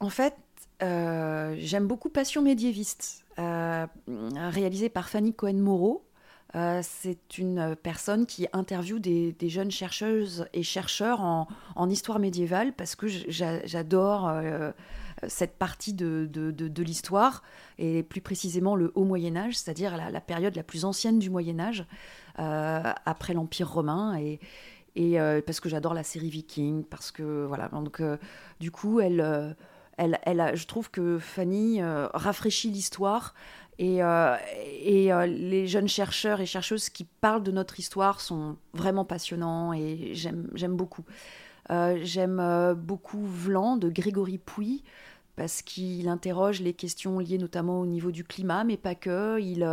en 0.00 0.10
fait, 0.10 0.34
euh, 0.82 1.54
j'aime 1.58 1.86
beaucoup 1.86 2.08
Passion 2.08 2.42
médiéviste, 2.42 3.24
euh, 3.38 3.86
réalisé 4.34 4.88
par 4.88 5.08
Fanny 5.08 5.32
Cohen-Moreau. 5.34 6.04
Euh, 6.54 6.80
c'est 6.82 7.38
une 7.38 7.76
personne 7.82 8.26
qui 8.26 8.46
interviewe 8.52 8.98
des, 9.00 9.48
jeunes 9.48 9.70
chercheuses 9.70 10.46
et 10.52 10.62
chercheurs 10.62 11.20
en, 11.20 11.90
histoire 11.90 12.18
médiévale 12.18 12.72
parce 12.72 12.94
que 12.94 13.06
j'adore 13.08 14.32
cette 15.26 15.58
partie 15.58 15.94
de, 15.94 16.28
l'histoire 16.82 17.42
et 17.78 18.02
plus 18.02 18.20
précisément 18.20 18.76
le 18.76 18.92
Haut 18.94 19.04
Moyen 19.04 19.36
Âge, 19.36 19.56
c'est-à-dire 19.56 19.96
la, 19.96 20.20
période 20.20 20.54
la 20.54 20.62
plus 20.62 20.84
ancienne 20.84 21.18
du 21.18 21.28
Moyen 21.28 21.58
Âge 21.58 21.86
après 22.36 23.34
l'Empire 23.34 23.70
romain 23.70 24.16
et, 24.94 25.18
parce 25.46 25.60
que 25.60 25.68
j'adore 25.68 25.94
la 25.94 26.04
série 26.04 26.30
Viking 26.30 26.84
parce 26.84 27.10
que 27.10 27.44
voilà 27.46 27.68
donc 27.68 28.00
du 28.60 28.70
coup 28.70 29.00
elle 29.00 29.56
je 29.98 30.66
trouve 30.66 30.90
que 30.90 31.18
Fanny 31.18 31.80
euh, 31.80 32.08
rafraîchit 32.14 32.70
l'histoire 32.70 33.34
et, 33.78 34.02
euh, 34.02 34.36
euh, 34.86 35.26
les 35.26 35.66
jeunes 35.66 35.88
chercheurs 35.88 36.40
et 36.40 36.46
chercheuses 36.46 36.88
qui 36.88 37.04
parlent 37.04 37.42
de 37.42 37.50
notre 37.50 37.78
histoire 37.78 38.20
sont 38.20 38.56
vraiment 38.72 39.04
passionnants 39.04 39.72
et 39.72 40.12
j'aime 40.14 40.76
beaucoup. 40.76 41.04
j'aime 41.68 42.74
beaucoup 42.76 43.24
Vlan 43.24 43.76
de 43.76 43.88
Grégory 43.88 44.38
Pouy 44.38 44.82
parce 45.36 45.62
qu'il 45.62 46.08
interroge 46.08 46.60
les 46.60 46.74
questions 46.74 47.18
liées 47.18 47.38
notamment 47.38 47.80
au 47.80 47.86
niveau 47.86 48.12
du 48.12 48.22
climat, 48.22 48.62
mais 48.62 48.76
pas 48.76 48.94
que. 48.94 49.40
Il, 49.40 49.68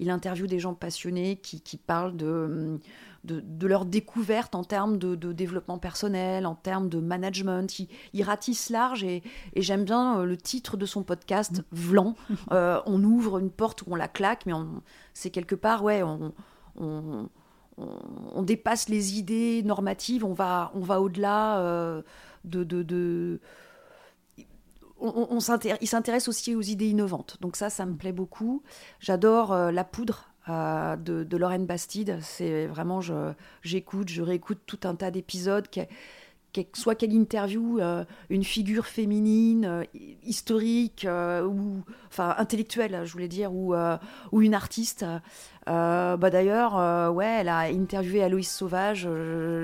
il 0.00 0.08
interviewe 0.10 0.46
des 0.46 0.58
gens 0.58 0.72
passionnés 0.72 1.36
qui, 1.36 1.60
qui 1.60 1.76
parlent 1.76 2.16
de 2.16 2.80
de, 3.24 3.66
leur 3.66 3.84
découverte 3.84 4.54
en 4.54 4.64
termes 4.64 4.98
de, 4.98 5.32
développement 5.32 5.78
personnel, 5.78 6.46
en 6.46 6.54
termes 6.54 6.88
de 6.88 7.00
management. 7.00 7.78
Il, 8.12 8.22
ratisse 8.22 8.70
large 8.70 9.02
et, 9.04 9.22
j'aime 9.56 9.84
bien 9.84 10.20
euh, 10.20 10.24
le 10.24 10.36
titre 10.36 10.76
de 10.76 10.86
son 10.86 11.02
podcast, 11.02 11.62
Vlan. 11.72 12.14
Euh, 12.52 12.80
on 12.84 13.02
ouvre 13.02 13.38
une 13.38 13.50
porte 13.50 13.82
où 13.82 13.86
on 13.90 13.94
la 13.94 14.06
claque, 14.06 14.44
mais 14.44 14.52
c'est 15.14 15.30
quelque 15.30 15.54
part, 15.54 15.82
ouais, 15.82 16.02
on, 16.76 17.22
dépasse 18.42 18.88
les 18.88 19.18
idées 19.18 19.62
normatives, 19.64 20.24
on 20.24 20.34
va, 20.34 20.70
on 20.74 20.80
va 20.80 21.00
au-delà 21.00 21.58
euh, 21.58 22.02
de, 22.44 22.64
de, 22.64 23.40
on, 25.00 25.38
il 25.80 25.88
s'intéresse 25.88 26.28
aussi 26.28 26.54
aux 26.54 26.62
idées 26.62 26.88
innovantes. 26.88 27.38
Donc 27.40 27.56
ça, 27.56 27.70
ça 27.70 27.86
me 27.86 27.94
plaît 27.94 28.12
beaucoup. 28.12 28.62
J'adore 29.00 29.54
La 29.54 29.84
Poudre 29.84 30.33
euh, 30.48 30.96
de, 30.96 31.24
de, 31.24 31.36
Lorraine 31.38 31.64
Bastide. 31.64 32.18
C'est 32.20 32.66
vraiment, 32.66 33.00
j'écoute, 33.62 34.10
je, 34.10 34.20
réécoute 34.20 34.58
tout 34.66 34.80
un 34.84 34.94
tas 34.94 35.10
d'épisodes, 35.10 35.66
soit 36.74 36.94
qu'elle 36.94 37.14
interview 37.14 37.78
euh, 37.80 38.04
une 38.28 38.44
figure 38.44 38.84
féminine, 38.86 39.64
euh, 39.64 39.84
historique, 40.22 41.06
ou 41.08 41.82
enfin 42.08 42.34
intellectuelle, 42.36 43.00
je 43.04 43.12
voulais 43.12 43.28
dire, 43.28 43.54
ou, 43.54 43.74
ou 44.32 44.42
une 44.42 44.54
artiste. 44.54 45.06
bah 45.66 46.30
D'ailleurs, 46.30 47.14
ouais, 47.14 47.38
elle 47.40 47.48
a 47.48 47.60
interviewé 47.60 48.22
Aloïs 48.22 48.50
Sauvage. 48.50 49.08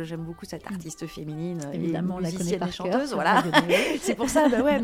J'aime 0.04 0.22
beaucoup 0.22 0.46
cette 0.46 0.66
artiste 0.66 1.06
féminine. 1.06 1.60
Évidemment, 1.74 2.18
la 2.20 2.30
musicienne 2.30 2.66
et 2.66 2.72
chanteuse. 2.72 3.12
Voilà. 3.12 3.44
C'est 4.00 4.14
pour 4.14 4.30
ça, 4.30 4.48
bah 4.48 4.62
ouais. 4.62 4.80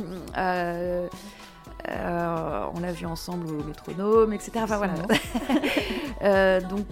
On 1.89 2.81
l'a 2.81 2.93
vu 2.93 3.07
ensemble 3.07 3.47
au 3.49 3.63
métronome, 3.65 4.33
etc. 4.33 4.53
Enfin 4.63 4.79
voilà. 4.79 4.95
donc 6.61 6.87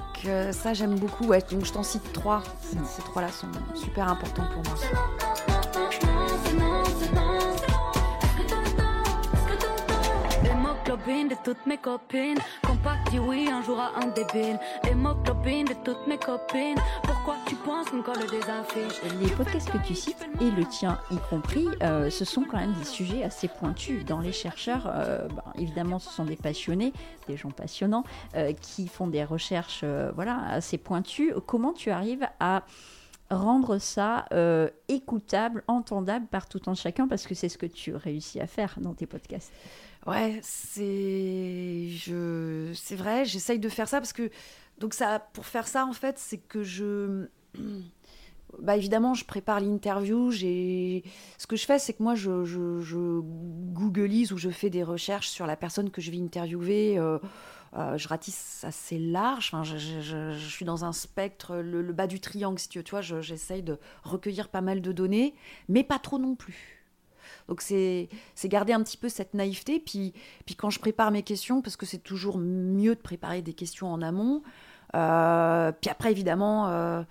ça 0.52 0.74
j'aime 0.74 0.98
beaucoup. 0.98 1.26
Ouais. 1.26 1.42
Donc 1.50 1.64
je 1.64 1.72
t'en 1.72 1.82
cite 1.82 2.12
trois. 2.12 2.42
Ces 2.62 3.02
trois-là 3.02 3.28
sont 3.28 3.48
super 3.74 4.08
importants 4.08 4.44
pour 4.52 4.62
moi. 4.64 4.74
de 11.06 11.34
toutes 11.44 11.66
mes 11.66 11.76
copines. 11.76 12.38
oui 13.18 13.48
un 13.50 13.62
jour 13.62 13.78
à 13.78 13.92
un 14.00 14.06
débile. 14.06 14.58
de 14.84 15.74
toutes 15.84 16.06
mes 16.06 16.18
copines. 16.18 16.78
Pourquoi 17.02 17.36
qu'on 17.64 17.82
Les 19.20 19.30
podcasts 19.30 19.70
que 19.70 19.86
tu 19.86 19.94
cites, 19.94 20.28
et 20.40 20.50
le 20.50 20.64
tien 20.66 21.00
y 21.10 21.16
compris, 21.30 21.66
euh, 21.82 22.10
ce 22.10 22.24
sont 22.24 22.42
quand 22.42 22.58
même 22.58 22.74
des 22.74 22.84
sujets 22.84 23.22
assez 23.22 23.48
pointus. 23.48 24.04
Dans 24.04 24.20
les 24.20 24.32
chercheurs, 24.32 24.86
euh, 24.86 25.26
ben, 25.28 25.42
évidemment, 25.58 25.98
ce 25.98 26.10
sont 26.10 26.24
des 26.24 26.36
passionnés, 26.36 26.92
des 27.26 27.36
gens 27.36 27.50
passionnants, 27.50 28.04
euh, 28.34 28.52
qui 28.52 28.86
font 28.86 29.06
des 29.06 29.24
recherches 29.24 29.84
voilà, 30.14 30.44
assez 30.48 30.76
pointues. 30.76 31.32
Comment 31.46 31.72
tu 31.72 31.90
arrives 31.90 32.28
à 32.38 32.64
rendre 33.30 33.78
ça 33.78 34.26
écoutable, 34.88 35.64
entendable 35.66 36.26
par 36.26 36.48
tout 36.48 36.60
un 36.66 36.74
chacun, 36.74 37.08
parce 37.08 37.26
que 37.26 37.34
c'est 37.34 37.48
ce 37.48 37.56
que 37.56 37.66
tu 37.66 37.94
réussis 37.94 38.40
à 38.40 38.46
faire 38.46 38.74
dans 38.78 38.92
tes 38.92 39.06
podcasts. 39.06 39.52
Ouais, 40.06 40.38
c'est 40.42 41.88
je 41.88 42.72
c'est 42.74 42.96
vrai, 42.96 43.24
j'essaye 43.24 43.58
de 43.58 43.70
faire 43.70 43.88
ça 43.88 44.00
parce 44.00 44.12
que 44.12 44.30
donc 44.78 44.92
ça 44.92 45.18
pour 45.32 45.46
faire 45.46 45.66
ça 45.66 45.86
en 45.86 45.94
fait, 45.94 46.18
c'est 46.18 46.36
que 46.36 46.62
je 46.62 47.28
bah 48.60 48.76
évidemment, 48.76 49.14
je 49.14 49.24
prépare 49.24 49.60
l'interview. 49.60 50.30
J'ai 50.30 51.02
ce 51.38 51.46
que 51.46 51.56
je 51.56 51.64
fais, 51.66 51.78
c'est 51.78 51.92
que 51.94 52.02
moi, 52.02 52.14
je, 52.14 52.44
je, 52.44 53.20
googleise 53.20 54.32
ou 54.32 54.36
je 54.36 54.50
fais 54.50 54.70
des 54.70 54.82
recherches 54.82 55.28
sur 55.28 55.46
la 55.46 55.56
personne 55.56 55.90
que 55.90 56.00
je 56.00 56.10
vais 56.10 56.18
interviewer. 56.18 56.98
Euh, 56.98 57.18
euh, 57.76 57.98
je 57.98 58.06
ratisse 58.06 58.62
assez 58.64 58.98
large. 58.98 59.50
Enfin, 59.52 59.64
je, 59.64 60.36
suis 60.38 60.64
dans 60.64 60.84
un 60.84 60.92
spectre, 60.92 61.56
le, 61.56 61.92
bas 61.92 62.06
du 62.06 62.20
triangle, 62.20 62.58
si 62.58 62.68
tu 62.68 62.78
veux. 62.78 62.84
Tu 62.84 62.92
vois, 62.92 63.00
j'essaye 63.00 63.62
de 63.62 63.78
recueillir 64.02 64.48
pas 64.48 64.60
mal 64.60 64.80
de 64.80 64.92
données, 64.92 65.34
mais 65.68 65.82
pas 65.82 65.98
trop 65.98 66.18
non 66.18 66.36
plus. 66.36 66.80
Donc 67.48 67.60
c'est 67.60 68.08
garder 68.44 68.72
un 68.72 68.82
petit 68.82 68.96
peu 68.96 69.08
cette 69.08 69.34
naïveté. 69.34 69.80
Puis, 69.80 70.14
puis 70.46 70.54
quand 70.54 70.70
je 70.70 70.78
prépare 70.78 71.10
mes 71.10 71.22
questions, 71.22 71.62
parce 71.62 71.76
que 71.76 71.86
c'est 71.86 71.98
toujours 71.98 72.38
mieux 72.38 72.94
de 72.94 73.00
préparer 73.00 73.42
des 73.42 73.54
questions 73.54 73.92
en 73.92 74.00
amont. 74.02 74.42
Euh, 74.94 75.72
puis 75.72 75.90
après, 75.90 76.12
évidemment, 76.12 77.04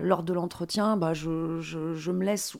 lors 0.00 0.22
de 0.22 0.32
l'entretien, 0.32 0.96
bah, 0.96 1.14
je, 1.14 1.60
je, 1.60 2.10
me 2.10 2.24
laisse, 2.24 2.56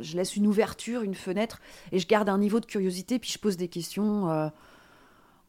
je 0.00 0.16
laisse 0.16 0.36
une 0.36 0.46
ouverture, 0.46 1.02
une 1.02 1.14
fenêtre, 1.14 1.60
et 1.92 1.98
je 1.98 2.06
garde 2.06 2.28
un 2.28 2.38
niveau 2.38 2.60
de 2.60 2.66
curiosité. 2.66 3.18
Puis 3.18 3.30
je 3.30 3.38
pose 3.38 3.56
des 3.56 3.68
questions. 3.68 4.30
Euh, 4.30 4.48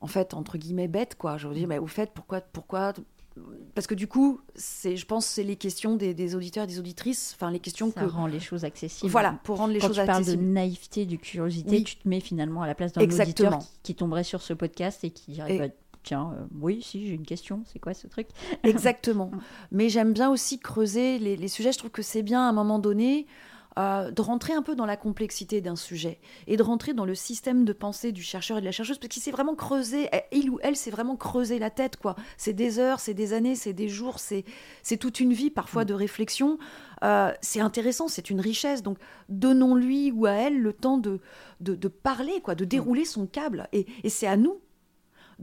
en 0.01 0.07
fait, 0.07 0.33
entre 0.33 0.57
guillemets, 0.57 0.89
bêtes, 0.89 1.15
quoi. 1.15 1.37
Je 1.37 1.47
veux 1.47 1.53
dire, 1.53 1.67
mais 1.67 1.79
au 1.79 1.87
fait, 1.87 2.11
pourquoi, 2.13 2.41
pourquoi, 2.41 2.93
parce 3.73 3.87
que 3.87 3.95
du 3.95 4.07
coup, 4.07 4.39
c'est, 4.55 4.95
je 4.95 5.05
pense, 5.05 5.25
c'est 5.25 5.43
les 5.43 5.55
questions 5.55 5.95
des, 5.95 6.35
auditeurs 6.35 6.65
et 6.65 6.67
des 6.67 6.79
auditrices, 6.79 7.33
enfin 7.35 7.49
les 7.49 7.59
questions 7.59 7.91
ça 7.91 8.05
rend 8.05 8.27
les 8.27 8.39
choses 8.39 8.63
accessibles. 8.63 9.11
Voilà, 9.11 9.39
pour 9.43 9.57
rendre 9.57 9.73
les 9.73 9.79
Quand 9.79 9.87
choses 9.87 9.99
tu 9.99 10.05
parles 10.05 10.25
de 10.25 10.35
naïveté, 10.35 11.05
de 11.05 11.15
curiosité, 11.15 11.83
tu 11.83 11.95
te 11.95 12.07
mets 12.07 12.19
finalement 12.19 12.61
à 12.61 12.67
la 12.67 12.75
place 12.75 12.93
d'un 12.93 13.01
auditeur 13.01 13.59
qui, 13.81 13.95
tomberait 13.95 14.23
sur 14.23 14.41
ce 14.41 14.53
podcast 14.53 15.03
et 15.03 15.09
qui 15.09 15.31
dirait 15.31 15.57
bah, 15.57 15.73
tiens, 16.03 16.33
euh, 16.37 16.45
oui, 16.59 16.81
si 16.81 17.07
j'ai 17.07 17.13
une 17.13 17.25
question, 17.25 17.63
c'est 17.65 17.79
quoi 17.79 17.93
ce 17.93 18.07
truc? 18.07 18.27
Exactement. 18.63 19.31
Mais 19.71 19.89
j'aime 19.89 20.13
bien 20.13 20.29
aussi 20.29 20.59
creuser 20.59 21.19
les, 21.19 21.35
les, 21.35 21.47
sujets. 21.47 21.71
Je 21.71 21.77
trouve 21.77 21.91
que 21.91 22.01
c'est 22.01 22.23
bien 22.23 22.41
à 22.45 22.49
un 22.49 22.53
moment 22.53 22.79
donné. 22.79 23.25
Euh, 23.79 24.11
de 24.11 24.21
rentrer 24.21 24.53
un 24.53 24.61
peu 24.61 24.75
dans 24.75 24.85
la 24.85 24.97
complexité 24.97 25.59
d'un 25.59 25.75
sujet 25.75 26.19
et 26.45 26.57
de 26.57 26.61
rentrer 26.61 26.93
dans 26.93 27.05
le 27.05 27.15
système 27.15 27.65
de 27.65 27.73
pensée 27.73 28.11
du 28.11 28.21
chercheur 28.21 28.59
et 28.59 28.61
de 28.61 28.65
la 28.65 28.71
chercheuse, 28.71 28.99
parce 28.99 29.07
qu'il 29.07 29.23
s'est 29.23 29.31
vraiment 29.31 29.55
creusé, 29.55 30.09
il 30.31 30.51
ou 30.51 30.59
elle 30.61 30.75
s'est 30.75 30.91
vraiment 30.91 31.15
creusé 31.15 31.57
la 31.57 31.71
tête, 31.71 31.97
quoi. 31.97 32.15
C'est 32.37 32.53
des 32.53 32.77
heures, 32.77 32.99
c'est 32.99 33.15
des 33.15 33.33
années, 33.33 33.55
c'est 33.55 33.73
des 33.73 33.89
jours, 33.89 34.19
c'est 34.19 34.45
toute 34.99 35.19
une 35.19 35.33
vie 35.33 35.49
parfois 35.49 35.85
mm. 35.85 35.87
de 35.87 35.93
réflexion. 35.95 36.59
Euh, 37.03 37.33
c'est 37.41 37.61
intéressant, 37.61 38.07
c'est 38.07 38.29
une 38.29 38.41
richesse. 38.41 38.83
Donc 38.83 38.99
donnons-lui 39.29 40.11
ou 40.11 40.27
à 40.27 40.33
elle 40.33 40.61
le 40.61 40.73
temps 40.73 40.99
de, 40.99 41.19
de, 41.59 41.87
parler, 41.87 42.41
quoi, 42.41 42.53
de 42.53 42.65
dérouler 42.65 43.05
son 43.05 43.25
câble. 43.25 43.67
Et, 43.73 43.87
et 44.03 44.09
c'est 44.09 44.27
à 44.27 44.37
nous 44.37 44.59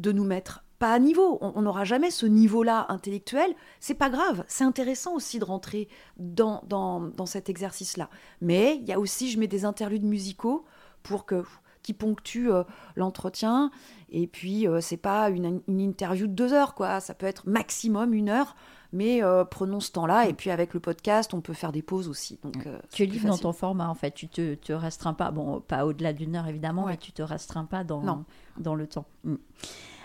de 0.01 0.13
nous 0.13 0.25
mettre 0.25 0.65
pas 0.79 0.95
à 0.95 0.99
niveau. 0.99 1.39
On 1.43 1.61
n'aura 1.63 1.85
jamais 1.85 2.11
ce 2.11 2.25
niveau-là 2.25 2.87
intellectuel. 2.89 3.55
C'est 3.81 3.95
pas 3.95 4.09
grave. 4.09 4.45
C'est 4.49 4.65
intéressant 4.65 5.15
aussi 5.15 5.39
de 5.39 5.45
rentrer 5.45 5.89
dans, 6.17 6.63
dans, 6.67 7.27
cet 7.27 7.51
exercice-là. 7.51 8.09
Mais 8.41 8.77
il 8.77 8.89
y 8.89 8.93
a 8.93 8.99
aussi, 8.99 9.31
je 9.31 9.39
mets 9.39 9.47
des 9.47 9.67
interludes 9.67 10.05
musicaux 10.05 10.65
pour 11.03 11.27
que 11.27 11.45
qui 11.83 11.95
ponctuent 11.95 12.51
euh, 12.51 12.65
l'entretien. 12.97 13.71
Et 14.11 14.27
puis, 14.27 14.67
euh, 14.67 14.81
c'est 14.81 14.97
pas 14.99 15.31
une, 15.31 15.63
interview 15.69 16.27
de 16.27 16.33
deux 16.33 16.53
heures, 16.53 16.75
quoi. 16.75 17.01
Ça 17.01 17.15
peut 17.15 17.27
être 17.27 17.47
maximum 17.47 18.13
une 18.13 18.29
heure. 18.29 18.55
Mais 18.93 19.23
euh, 19.23 19.45
prenons 19.45 19.81
ce 19.81 19.93
temps-là. 19.93 20.29
Et 20.29 20.33
puis, 20.33 20.51
avec 20.51 20.75
le 20.75 20.81
podcast, 20.81 21.33
on 21.35 21.41
peut 21.41 21.55
faire 21.55 21.73
des 21.73 21.83
pauses 21.83 22.09
aussi. 22.09 22.39
Donc, 22.43 22.67
tu 22.93 23.03
es 23.03 23.07
libre 23.07 23.29
dans 23.29 23.39
ton 23.39 23.53
format, 23.53 23.89
en 23.89 23.95
fait. 23.95 24.13
Tu 24.13 24.29
te, 24.29 24.55
te 24.55 24.73
restreins 24.73 25.15
pas. 25.15 25.31
Bon, 25.31 25.61
pas 25.61 25.87
au-delà 25.87 26.13
d'une 26.13 26.37
heure, 26.37 26.49
évidemment, 26.49 26.87
mais 26.87 26.97
tu 26.97 27.13
te 27.13 27.23
restreins 27.23 27.65
pas 27.65 27.85
dans, 27.85 28.25
dans 28.59 28.75
le 28.75 28.87
temps. 28.87 29.07
Mm. 29.25 29.35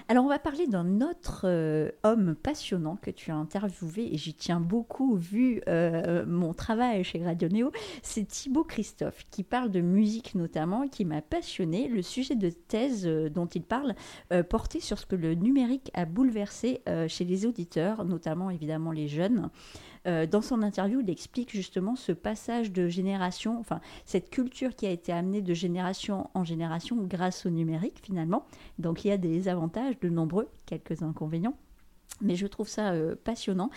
Alors, 0.07 0.23
on 0.23 0.29
va 0.29 0.37
parler 0.37 0.67
d'un 0.67 1.01
autre 1.01 1.45
euh, 1.45 1.89
homme 2.03 2.35
passionnant 2.35 2.95
que 2.95 3.09
tu 3.09 3.31
as 3.31 3.35
interviewé 3.35 4.13
et 4.13 4.17
j'y 4.17 4.35
tiens 4.35 4.59
beaucoup 4.59 5.15
vu 5.15 5.61
euh, 5.67 6.23
mon 6.27 6.53
travail 6.53 7.03
chez 7.03 7.23
Radio 7.23 7.49
Néo. 7.49 7.71
C'est 8.03 8.27
Thibaut 8.27 8.63
Christophe 8.63 9.25
qui 9.31 9.41
parle 9.41 9.71
de 9.71 9.81
musique 9.81 10.35
notamment, 10.35 10.87
qui 10.87 11.05
m'a 11.05 11.23
passionné. 11.23 11.87
Le 11.87 12.03
sujet 12.03 12.35
de 12.35 12.51
thèse 12.51 13.07
euh, 13.07 13.29
dont 13.29 13.47
il 13.47 13.63
parle 13.63 13.95
portait 14.49 14.79
sur 14.79 14.99
ce 14.99 15.07
que 15.07 15.15
le 15.15 15.33
numérique 15.33 15.89
a 15.95 16.05
bouleversé 16.05 16.81
chez 17.07 17.25
les 17.25 17.45
auditeurs, 17.45 18.05
notamment 18.05 18.49
évidemment 18.49 18.91
les 18.91 19.07
jeunes. 19.07 19.49
Euh, 20.07 20.25
dans 20.25 20.41
son 20.41 20.61
interview, 20.61 21.01
il 21.01 21.09
explique 21.09 21.51
justement 21.51 21.95
ce 21.95 22.11
passage 22.11 22.71
de 22.71 22.87
génération, 22.87 23.59
enfin 23.59 23.81
cette 24.05 24.29
culture 24.29 24.75
qui 24.75 24.85
a 24.85 24.91
été 24.91 25.11
amenée 25.11 25.41
de 25.41 25.53
génération 25.53 26.29
en 26.33 26.43
génération 26.43 26.97
grâce 26.97 27.45
au 27.45 27.49
numérique 27.49 27.99
finalement. 28.01 28.45
Donc 28.79 29.03
il 29.03 29.09
y 29.09 29.11
a 29.11 29.17
des 29.17 29.47
avantages, 29.47 29.99
de 29.99 30.09
nombreux, 30.09 30.47
quelques 30.65 31.01
inconvénients. 31.01 31.57
Mais 32.21 32.35
je 32.35 32.47
trouve 32.47 32.69
ça 32.69 32.91
euh, 32.91 33.15
passionnant. 33.21 33.69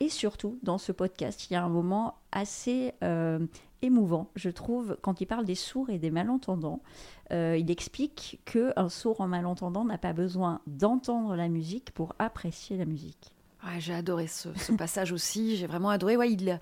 Et 0.00 0.10
surtout, 0.10 0.58
dans 0.62 0.76
ce 0.76 0.92
podcast, 0.92 1.48
il 1.48 1.54
y 1.54 1.56
a 1.56 1.64
un 1.64 1.70
moment 1.70 2.16
assez 2.30 2.92
euh, 3.02 3.46
émouvant, 3.80 4.30
je 4.34 4.50
trouve, 4.50 4.98
quand 5.00 5.20
il 5.20 5.26
parle 5.26 5.46
des 5.46 5.54
sourds 5.54 5.88
et 5.88 5.98
des 5.98 6.10
malentendants. 6.10 6.82
il 7.30 7.70
explique 7.70 8.40
qu'un 8.44 8.88
sourd 8.88 9.20
en 9.20 9.28
malentendant 9.28 9.84
n'a 9.84 9.98
pas 9.98 10.12
besoin 10.12 10.60
d'entendre 10.66 11.36
la 11.36 11.48
musique 11.48 11.92
pour 11.92 12.14
apprécier 12.18 12.76
la 12.76 12.84
musique 12.84 13.35
j'ai 13.78 13.94
adoré 13.94 14.26
ce, 14.26 14.48
passage 14.78 15.12
aussi. 15.12 15.56
J'ai 15.56 15.66
vraiment 15.66 15.90
adoré. 15.90 16.16
Ouais, 16.16 16.32
il, 16.32 16.58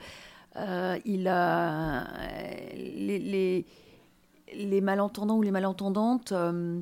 euh, 0.57 0.99
il 1.05 1.25
les, 2.75 3.67
les, 4.55 4.81
malentendants 4.81 5.37
ou 5.37 5.43
les 5.43 5.51
malentendantes. 5.51 6.33
Euh, 6.33 6.81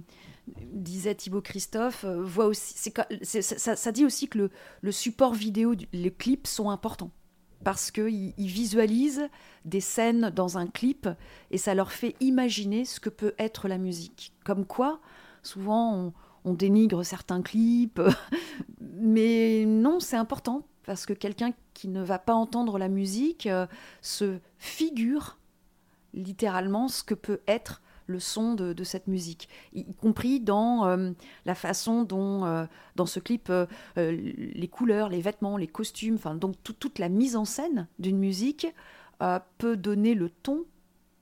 disait 0.72 1.14
Thibaut 1.14 1.40
Christophe, 1.40 2.04
euh, 2.04 2.22
voit 2.22 2.46
aussi, 2.46 2.92
ça, 3.22 3.92
dit 3.92 4.04
aussi 4.04 4.28
que 4.28 4.38
le, 4.38 4.50
le, 4.80 4.92
support 4.92 5.34
vidéo, 5.34 5.74
les 5.92 6.12
clips 6.12 6.48
sont 6.48 6.70
importants 6.70 7.12
parce 7.62 7.92
qu'ils 7.92 8.34
ils 8.36 8.48
visualisent 8.48 9.28
des 9.64 9.80
scènes 9.80 10.30
dans 10.30 10.58
un 10.58 10.66
clip 10.66 11.08
et 11.52 11.58
ça 11.58 11.74
leur 11.74 11.92
fait 11.92 12.16
imaginer 12.18 12.84
ce 12.84 12.98
que 12.98 13.08
peut 13.08 13.34
être 13.38 13.68
la 13.68 13.78
musique. 13.78 14.32
Comme 14.44 14.66
quoi, 14.66 15.00
souvent, 15.44 15.94
on, 15.94 16.12
on 16.44 16.54
dénigre 16.54 17.04
certains 17.04 17.42
clips. 17.42 18.00
Mais 18.80 19.64
non, 19.66 20.00
c'est 20.00 20.16
important 20.16 20.66
parce 20.84 21.06
que 21.06 21.12
quelqu'un 21.12 21.52
qui 21.74 21.88
ne 21.88 22.02
va 22.02 22.18
pas 22.18 22.34
entendre 22.34 22.78
la 22.78 22.88
musique 22.88 23.46
euh, 23.46 23.66
se 24.00 24.38
figure 24.58 25.38
littéralement 26.14 26.88
ce 26.88 27.02
que 27.02 27.14
peut 27.14 27.40
être 27.46 27.82
le 28.06 28.18
son 28.18 28.54
de, 28.54 28.84
cette 28.84 29.06
musique, 29.06 29.48
y, 29.72 29.86
compris 29.94 30.40
dans 30.40 30.86
euh, 30.86 31.12
la 31.46 31.54
façon 31.54 32.02
dont, 32.02 32.44
euh, 32.44 32.66
dans 32.96 33.06
ce 33.06 33.20
clip, 33.20 33.50
les 33.96 34.68
couleurs, 34.68 35.08
les 35.08 35.20
vêtements, 35.20 35.56
les 35.56 35.68
costumes, 35.68 36.16
enfin, 36.16 36.34
donc 36.34 36.56
toute 36.62 36.98
la 36.98 37.08
mise 37.08 37.36
en 37.36 37.44
scène 37.44 37.86
d'une 37.98 38.18
musique 38.18 38.66
peut 39.56 39.76
donner 39.76 40.14
le 40.14 40.28
ton 40.28 40.64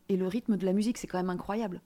et 0.09 0.17
le 0.17 0.27
rythme 0.27 0.57
de 0.57 0.65
la 0.65 0.73
musique. 0.73 0.97
C'est 0.97 1.07
quand 1.07 1.19
même 1.19 1.31
incroyable. 1.31 1.83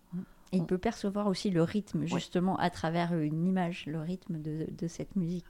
Il 0.55 0.65
peut 0.65 0.79
percevoir 0.79 1.27
aussi 1.27 1.51
le 1.51 1.63
rythme, 1.63 2.07
justement, 2.07 2.57
à 2.59 2.71
travers 2.71 3.15
une 3.15 3.47
image, 3.47 3.85
le 3.87 4.01
rythme 4.01 4.39
de, 4.41 4.87
cette 4.89 5.17
musique. 5.17 5.47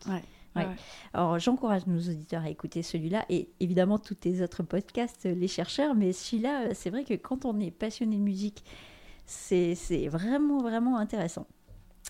Alors, 1.12 1.38
j'encourage 1.38 1.86
nos 1.86 1.98
auditeurs 1.98 2.42
à 2.42 2.50
écouter 2.50 2.82
celui-là 2.82 3.24
et 3.28 3.48
évidemment 3.60 3.98
tous 3.98 4.14
tes 4.14 4.42
autres 4.42 4.62
podcasts, 4.62 5.24
Les 5.24 5.48
chercheurs. 5.48 5.94
Mais 5.94 6.12
celui-là, 6.12 6.74
c'est 6.74 6.90
vrai 6.90 7.04
que 7.04 7.14
quand 7.14 7.44
on 7.44 7.58
est 7.60 7.70
passionné 7.70 8.16
de 8.16 8.22
musique, 8.22 8.64
c'est 9.26 10.08
vraiment, 10.08 10.58
vraiment 10.58 10.98
intéressant. 10.98 11.46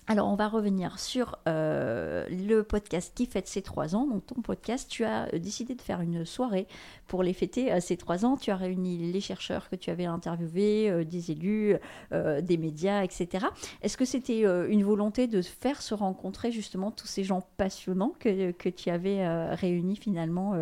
Alors, 0.06 0.28
on 0.28 0.34
va 0.34 0.48
revenir 0.48 0.98
sur 0.98 1.38
euh, 1.48 2.26
le 2.28 2.62
podcast 2.62 3.12
qui 3.14 3.24
fête 3.24 3.46
ses 3.46 3.62
trois 3.62 3.96
ans. 3.96 4.06
Donc, 4.06 4.26
ton 4.26 4.42
podcast, 4.42 4.86
tu 4.90 5.02
as 5.02 5.32
euh, 5.32 5.38
décidé 5.38 5.74
de 5.74 5.80
faire 5.80 6.02
une 6.02 6.26
soirée 6.26 6.66
pour 7.06 7.22
les 7.22 7.32
fêter 7.32 7.72
euh, 7.72 7.80
ces 7.80 7.96
trois 7.96 8.26
ans. 8.26 8.36
Tu 8.36 8.50
as 8.50 8.56
réuni 8.56 8.98
les 8.98 9.20
chercheurs 9.22 9.70
que 9.70 9.76
tu 9.76 9.88
avais 9.88 10.04
interviewés, 10.04 11.04
des 11.06 11.30
élus, 11.30 11.76
des 12.12 12.56
médias, 12.58 13.02
etc. 13.02 13.46
Est-ce 13.82 13.96
que 13.96 14.04
c'était 14.04 14.42
une 14.42 14.84
volonté 14.84 15.26
de 15.26 15.40
faire 15.40 15.80
se 15.80 15.94
rencontrer 15.94 16.52
justement 16.52 16.90
tous 16.90 17.06
ces 17.06 17.24
gens 17.24 17.42
passionnants 17.56 18.12
que, 18.18 18.50
que 18.52 18.68
tu 18.68 18.90
avais 18.90 19.26
réunis 19.54 19.96
finalement 19.96 20.54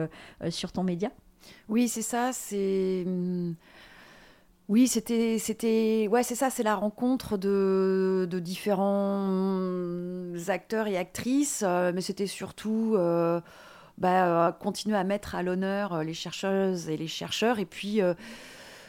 sur 0.51 0.73
ton 0.73 0.85
média? 0.85 1.11
Oui, 1.69 1.89
c'est 1.89 2.03
ça. 2.03 2.33
C'est. 2.33 3.05
Oui, 4.73 4.89
c'était, 4.89 5.39
c'était, 5.39 6.09
ouais, 6.11 6.23
c'est 6.23 6.35
ça, 6.35 6.49
c'est 6.49 6.63
la 6.63 6.75
rencontre 6.75 7.37
de, 7.37 8.27
différents 8.43 9.29
acteurs 10.49 10.87
et 10.87 10.97
actrices, 10.97 11.63
euh, 11.63 11.93
mais 11.95 12.01
c'était 12.01 12.27
surtout 12.27 12.95
euh, 12.97 13.43
bah, 13.99 14.47
euh, 14.47 14.51
continuer 14.51 14.97
à 14.97 15.05
mettre 15.05 15.35
à 15.35 15.43
l'honneur 15.43 16.03
les 16.03 16.15
chercheuses 16.15 16.89
et 16.89 16.97
les 16.97 17.07
chercheurs. 17.07 17.59
Et 17.59 17.67
puis, 17.67 18.01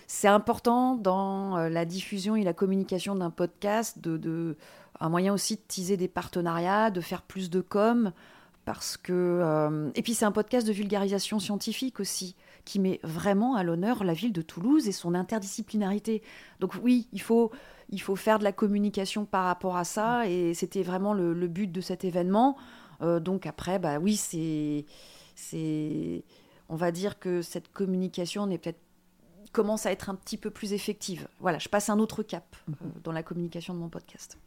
c'est 0.08 0.30
important 0.30 0.96
dans 0.96 1.58
la 1.58 1.84
diffusion 1.84 2.38
et 2.38 2.46
la 2.46 2.54
communication 2.54 3.14
d'un 3.14 3.30
podcast 3.30 4.00
de, 4.00 4.56
un 5.02 5.10
moyen 5.10 5.34
aussi 5.34 5.58
de 5.58 5.62
teaser 5.68 5.98
des 5.98 6.08
partenariats, 6.08 6.92
de 6.92 7.02
faire 7.02 7.24
plus 7.24 7.50
de 7.50 7.60
com, 7.60 8.14
parce 8.64 8.96
que, 8.96 9.92
et 9.96 10.02
puis 10.02 10.14
c'est 10.14 10.24
un 10.24 10.32
podcast 10.32 10.66
de 10.66 10.72
vulgarisation 10.72 11.40
scientifique 11.40 12.00
aussi 12.00 12.38
qui 12.66 12.80
met 12.80 13.00
vraiment 13.04 13.56
à 13.56 13.64
l'honneur 13.64 14.04
la 14.04 14.14
ville 14.14 14.34
de 14.34 14.42
Toulouse 14.42 14.88
et 14.88 14.92
son 14.92 15.14
interdisciplinarité. 15.14 16.22
Donc 16.60 16.76
oui, 16.82 17.08
il 17.12 17.22
faut, 17.22 17.52
il 17.90 18.02
faut 18.02 18.16
faire 18.16 18.40
de 18.40 18.44
la 18.44 18.52
communication 18.52 19.26
par 19.26 19.46
rapport 19.46 19.78
à 19.78 19.84
ça, 19.84 20.28
et 20.28 20.54
c'était 20.54 20.84
vraiment 20.84 21.14
le, 21.14 21.48
but 21.48 21.72
de 21.72 21.82
cet 21.82 22.06
événement. 22.06 22.58
Euh, 23.02 23.20
donc 23.20 23.46
après, 23.46 23.80
bah 23.80 24.00
oui, 24.00 24.16
c'est, 24.16 24.86
c'est, 25.36 26.24
on 26.70 26.76
va 26.76 26.92
dire 26.92 27.20
que 27.20 27.42
cette 27.42 27.72
communication 27.72 28.50
est 28.50 28.58
peut-être 28.58 28.80
commence 29.52 29.86
à 29.86 29.92
être 29.92 30.10
un 30.10 30.16
petit 30.16 30.38
peu 30.38 30.50
plus 30.50 30.74
effective. 30.74 31.28
Voilà, 31.40 31.60
je 31.60 31.70
passe 31.70 31.90
un 31.90 32.00
autre 32.00 32.24
cap 32.24 32.56
euh, 32.70 32.74
dans 33.04 33.12
la 33.12 33.24
communication 33.24 33.74
de 33.74 33.80
mon 33.80 33.88
podcast. 33.88 34.38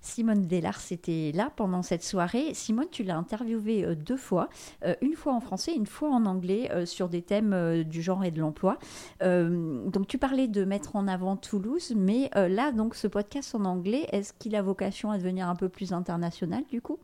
Simone 0.00 0.46
Dellars 0.46 0.80
était 0.90 1.32
là 1.34 1.50
pendant 1.54 1.82
cette 1.82 2.02
soirée. 2.02 2.54
Simone, 2.54 2.86
tu 2.90 3.02
l'as 3.02 3.16
interviewée 3.16 3.84
euh, 3.84 3.94
deux 3.94 4.16
fois, 4.16 4.48
euh, 4.84 4.94
une 5.00 5.14
fois 5.14 5.34
en 5.34 5.40
français, 5.40 5.74
une 5.74 5.86
fois 5.86 6.10
en 6.10 6.26
anglais, 6.26 6.70
euh, 6.72 6.86
sur 6.86 7.08
des 7.08 7.22
thèmes 7.22 7.84
du 7.84 8.02
genre 8.02 8.24
et 8.24 8.30
de 8.30 8.40
l'emploi. 8.40 8.78
donc 9.20 10.06
tu 10.06 10.18
parlais 10.18 10.48
de 10.48 10.64
mettre 10.64 10.96
en 10.96 11.06
avant 11.08 11.36
Toulouse, 11.36 11.92
mais 11.96 12.30
là, 12.34 12.72
donc 12.72 12.94
ce 12.94 13.06
podcast 13.06 13.54
en 13.54 13.64
anglais, 13.64 14.06
est-ce 14.12 14.32
qu'il 14.32 14.54
a 14.56 14.62
vocation 14.62 15.10
à 15.10 15.18
devenir 15.18 15.48
un 15.48 15.56
peu 15.56 15.68
plus 15.68 15.92
international 15.92 16.64
du 16.70 16.80
coup? 16.80 16.98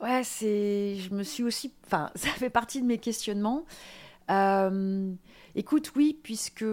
Ouais, 0.00 0.22
c'est. 0.24 0.96
Je 0.96 1.14
me 1.14 1.22
suis 1.22 1.42
aussi. 1.42 1.72
Enfin, 1.86 2.10
ça 2.14 2.28
fait 2.30 2.50
partie 2.50 2.80
de 2.80 2.86
mes 2.86 2.98
questionnements. 2.98 3.64
Écoute, 5.54 5.92
oui, 5.96 6.18
puisque 6.22 6.64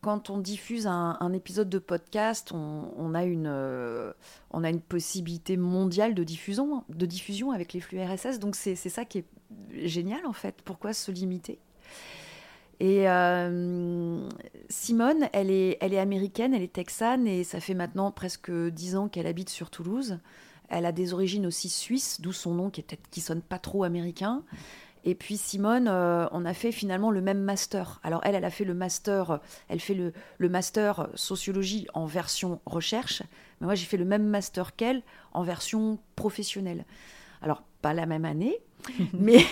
quand 0.00 0.30
on 0.30 0.38
diffuse 0.38 0.86
un, 0.86 1.32
épisode 1.32 1.68
de 1.68 1.78
podcast, 1.78 2.52
on, 2.52 3.14
a 3.14 3.24
une, 3.24 3.46
euh, 3.46 4.12
on 4.50 4.64
a 4.64 4.70
une 4.70 4.80
possibilité 4.80 5.56
mondiale 5.56 6.14
de 6.14 6.24
diffusion, 6.24 6.84
de 6.88 7.06
diffusion 7.06 7.52
avec 7.52 7.72
les 7.72 7.80
flux 7.80 8.00
RSS. 8.02 8.38
Donc 8.40 8.56
c'est 8.56 8.74
ça 8.74 9.04
qui 9.04 9.18
est 9.18 9.26
génial 9.86 10.26
en 10.26 10.32
fait. 10.32 10.56
Pourquoi 10.64 10.92
se 10.92 11.10
limiter? 11.12 11.58
Et 12.80 13.08
euh, 13.08 14.28
Simone, 14.68 15.28
elle 15.32 15.50
est, 15.50 15.78
elle 15.80 15.94
est 15.94 15.98
américaine, 15.98 16.54
elle 16.54 16.62
est 16.62 16.72
texane 16.72 17.26
et 17.26 17.44
ça 17.44 17.60
fait 17.60 17.74
maintenant 17.74 18.10
presque 18.10 18.50
dix 18.50 18.96
ans 18.96 19.08
qu'elle 19.08 19.26
habite 19.26 19.48
sur 19.48 19.70
Toulouse. 19.70 20.18
Elle 20.68 20.86
a 20.86 20.92
des 20.92 21.12
origines 21.12 21.46
aussi 21.46 21.68
suisses, 21.68 22.20
d'où 22.20 22.32
son 22.32 22.54
nom 22.54 22.70
qui, 22.70 22.80
est, 22.80 22.98
qui 23.10 23.20
sonne 23.20 23.42
pas 23.42 23.58
trop 23.58 23.84
américain. 23.84 24.42
Et 25.04 25.14
puis 25.14 25.36
Simone, 25.36 25.86
euh, 25.86 26.26
on 26.32 26.44
a 26.44 26.54
fait 26.54 26.72
finalement 26.72 27.10
le 27.10 27.20
même 27.20 27.40
master. 27.40 28.00
Alors 28.02 28.20
elle, 28.24 28.34
elle 28.34 28.44
a 28.44 28.50
fait 28.50 28.64
le 28.64 28.74
master, 28.74 29.40
elle 29.68 29.80
fait 29.80 29.94
le, 29.94 30.12
le 30.38 30.48
master 30.48 31.08
sociologie 31.14 31.86
en 31.94 32.06
version 32.06 32.60
recherche, 32.64 33.22
mais 33.60 33.66
moi 33.66 33.74
j'ai 33.74 33.84
fait 33.84 33.98
le 33.98 34.06
même 34.06 34.26
master 34.26 34.74
qu'elle 34.74 35.02
en 35.32 35.42
version 35.42 35.98
professionnelle. 36.16 36.86
Alors 37.42 37.62
pas 37.82 37.92
la 37.92 38.06
même 38.06 38.24
année, 38.24 38.58
mais, 39.12 39.44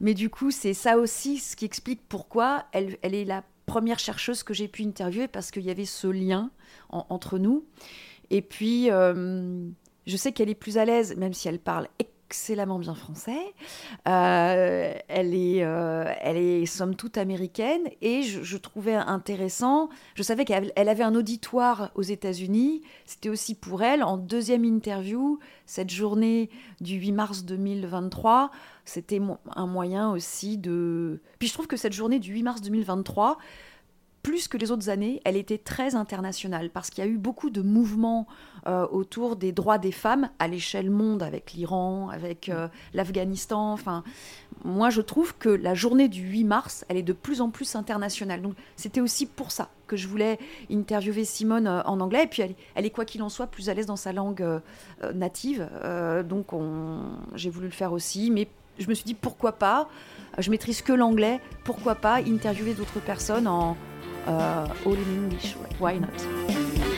mais 0.00 0.12
du 0.12 0.28
coup 0.28 0.50
c'est 0.50 0.74
ça 0.74 0.98
aussi 0.98 1.38
ce 1.38 1.56
qui 1.56 1.64
explique 1.64 2.02
pourquoi 2.06 2.66
elle, 2.72 2.98
elle 3.02 3.14
est 3.14 3.24
la 3.24 3.42
première 3.70 4.00
chercheuse 4.00 4.42
que 4.42 4.52
j'ai 4.52 4.66
pu 4.66 4.82
interviewer 4.82 5.28
parce 5.28 5.50
qu'il 5.50 5.62
y 5.62 5.70
avait 5.70 5.84
ce 5.84 6.08
lien 6.08 6.50
entre 6.90 7.38
nous. 7.38 7.64
Et 8.30 8.42
puis, 8.42 8.90
euh, 8.90 9.64
je 10.06 10.16
sais 10.16 10.32
qu'elle 10.32 10.48
est 10.48 10.56
plus 10.56 10.76
à 10.76 10.84
l'aise, 10.84 11.16
même 11.16 11.32
si 11.32 11.46
elle 11.46 11.60
parle 11.60 11.88
excellemment 12.30 12.78
bien 12.78 12.94
français. 12.94 13.54
Euh, 14.06 14.94
elle, 15.08 15.34
est, 15.34 15.64
euh, 15.64 16.04
elle 16.20 16.36
est 16.36 16.64
somme 16.64 16.94
toute 16.94 17.18
américaine 17.18 17.82
et 18.02 18.22
je, 18.22 18.56
trouvais 18.56 18.94
intéressant. 18.94 19.88
Je 20.14 20.22
savais 20.22 20.44
qu'elle 20.44 20.70
avait 20.76 21.02
un 21.02 21.16
auditoire 21.16 21.90
aux 21.96 22.02
États-Unis. 22.02 22.82
C'était 23.04 23.30
aussi 23.30 23.56
pour 23.56 23.82
elle, 23.82 24.04
en 24.04 24.16
deuxième 24.16 24.64
interview, 24.64 25.40
cette 25.66 25.90
journée 25.90 26.50
du 26.80 26.98
8 26.98 27.12
mars 27.12 27.44
2023, 27.44 28.52
c'était 28.84 29.20
un 29.56 29.66
moyen 29.66 30.12
aussi 30.12 30.56
de. 30.56 31.20
Puis 31.40 31.48
je 31.48 31.54
trouve 31.54 31.66
que 31.66 31.76
cette 31.76 31.92
journée 31.92 32.20
du 32.20 32.32
8 32.32 32.42
mars 32.44 32.60
2023, 32.60 33.38
plus 34.22 34.48
que 34.48 34.58
les 34.58 34.70
autres 34.70 34.88
années, 34.88 35.20
elle 35.24 35.36
était 35.36 35.58
très 35.58 35.94
internationale 35.94 36.70
parce 36.70 36.90
qu'il 36.90 37.02
y 37.04 37.06
a 37.06 37.10
eu 37.10 37.16
beaucoup 37.16 37.50
de 37.50 37.62
mouvements 37.62 38.26
euh, 38.66 38.86
autour 38.88 39.36
des 39.36 39.52
droits 39.52 39.78
des 39.78 39.92
femmes 39.92 40.28
à 40.38 40.46
l'échelle 40.46 40.90
monde, 40.90 41.22
avec 41.22 41.52
l'Iran, 41.52 42.10
avec 42.10 42.48
euh, 42.48 42.68
l'Afghanistan. 42.92 43.72
Enfin, 43.72 44.04
moi, 44.64 44.90
je 44.90 45.00
trouve 45.00 45.34
que 45.36 45.48
la 45.48 45.74
journée 45.74 46.08
du 46.08 46.22
8 46.22 46.44
mars, 46.44 46.84
elle 46.88 46.98
est 46.98 47.02
de 47.02 47.14
plus 47.14 47.40
en 47.40 47.48
plus 47.50 47.74
internationale. 47.74 48.42
Donc, 48.42 48.54
c'était 48.76 49.00
aussi 49.00 49.24
pour 49.24 49.50
ça 49.50 49.70
que 49.86 49.96
je 49.96 50.06
voulais 50.06 50.38
interviewer 50.70 51.24
Simone 51.24 51.66
euh, 51.66 51.82
en 51.84 52.00
anglais. 52.00 52.24
Et 52.24 52.26
puis, 52.26 52.42
elle, 52.74 52.84
est 52.84 52.90
quoi 52.90 53.06
qu'il 53.06 53.22
en 53.22 53.30
soit 53.30 53.46
plus 53.46 53.70
à 53.70 53.74
l'aise 53.74 53.86
dans 53.86 53.96
sa 53.96 54.12
langue 54.12 54.60
native. 55.14 55.68
donc, 56.28 56.48
j'ai 57.34 57.50
voulu 57.50 57.66
le 57.66 57.72
faire 57.72 57.92
aussi, 57.92 58.30
mais 58.30 58.48
je 58.78 58.88
me 58.88 58.94
suis 58.94 59.04
dit 59.04 59.14
pourquoi 59.14 59.52
pas? 59.52 59.88
Je 60.38 60.50
maîtrise 60.50 60.82
que 60.82 60.92
l'anglais, 60.92 61.40
pourquoi 61.64 61.94
pas 61.94 62.16
interviewer 62.16 62.74
d'autres 62.74 63.00
personnes 63.00 63.46
en 63.46 63.76
Uh, 64.26 64.68
all 64.84 64.94
in 64.94 65.02
English. 65.02 65.54
Why 65.78 65.98
not? 65.98 66.96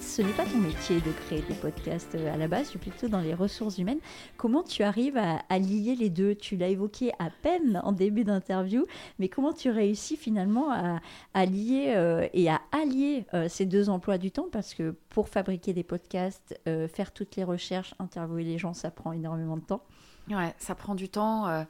Ce 0.00 0.22
n'est 0.22 0.32
pas 0.32 0.44
ton 0.44 0.58
métier 0.58 1.00
de 1.00 1.10
créer 1.12 1.42
des 1.42 1.54
podcasts 1.54 2.14
euh, 2.14 2.32
à 2.32 2.36
la 2.36 2.48
base, 2.48 2.70
tu 2.70 2.78
es 2.78 2.80
plutôt 2.80 3.08
dans 3.08 3.20
les 3.20 3.34
ressources 3.34 3.78
humaines. 3.78 3.98
Comment 4.36 4.62
tu 4.62 4.82
arrives 4.82 5.16
à, 5.16 5.58
lier 5.58 5.94
les 5.96 6.10
deux? 6.10 6.34
Tu 6.34 6.56
l'as 6.56 6.68
évoqué 6.68 7.12
à 7.18 7.30
peine 7.42 7.80
en 7.84 7.92
début 7.92 8.24
d'interview, 8.24 8.86
mais 9.18 9.28
comment 9.28 9.52
tu 9.52 9.70
réussis 9.70 10.16
finalement 10.16 10.70
à, 10.70 11.46
lier 11.46 11.92
euh, 11.96 12.28
et 12.32 12.48
à 12.48 12.60
allier 12.72 13.26
euh, 13.34 13.48
ces 13.48 13.66
deux 13.66 13.88
emplois 13.88 14.18
du 14.18 14.30
temps? 14.30 14.48
Parce 14.50 14.74
que 14.74 14.94
pour 15.10 15.28
fabriquer 15.28 15.72
des 15.72 15.82
podcasts, 15.84 16.58
faire 16.64 17.12
toutes 17.12 17.36
les 17.36 17.44
recherches, 17.44 17.94
interviewer 17.98 18.44
les 18.44 18.58
gens, 18.58 18.74
ça 18.74 18.90
prend 18.90 19.12
énormément 19.12 19.56
de 19.56 19.62
temps. 19.62 19.82
Ouais, 20.30 20.54
ça 20.58 20.74
prend 20.74 20.94
du 20.94 21.08
temps. 21.08 21.64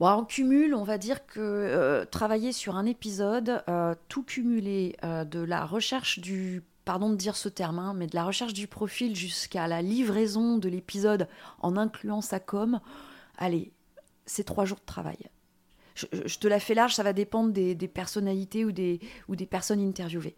En 0.00 0.24
cumul, 0.24 0.74
on 0.74 0.84
va 0.84 0.98
dire 0.98 1.26
que 1.26 2.04
travailler 2.10 2.52
sur 2.52 2.76
un 2.76 2.86
épisode, 2.86 3.64
tout 4.08 4.22
cumuler 4.22 4.96
de 5.02 5.40
la 5.40 5.64
recherche 5.66 6.20
du 6.20 6.62
pardon 6.88 7.10
de 7.10 7.16
dire 7.16 7.36
ce 7.36 7.50
terme, 7.50 7.80
hein, 7.80 7.92
mais 7.94 8.06
de 8.06 8.14
la 8.14 8.24
recherche 8.24 8.54
du 8.54 8.66
profil 8.66 9.14
jusqu'à 9.14 9.68
la 9.68 9.82
livraison 9.82 10.56
de 10.56 10.70
l'épisode 10.70 11.28
en 11.60 11.76
incluant 11.76 12.22
sa 12.22 12.40
com, 12.40 12.80
allez, 13.36 13.72
c'est 14.24 14.44
trois 14.44 14.64
jours 14.64 14.78
de 14.78 14.86
travail. 14.86 15.18
Je, 15.94 16.38
te 16.38 16.48
la 16.48 16.58
fais 16.58 16.72
large, 16.72 16.94
ça 16.94 17.02
va 17.02 17.12
dépendre 17.12 17.52
des, 17.52 17.74
personnalités 17.88 18.64
ou 18.64 18.72
des, 18.72 19.46
personnes 19.50 19.86
interviewées. 19.86 20.34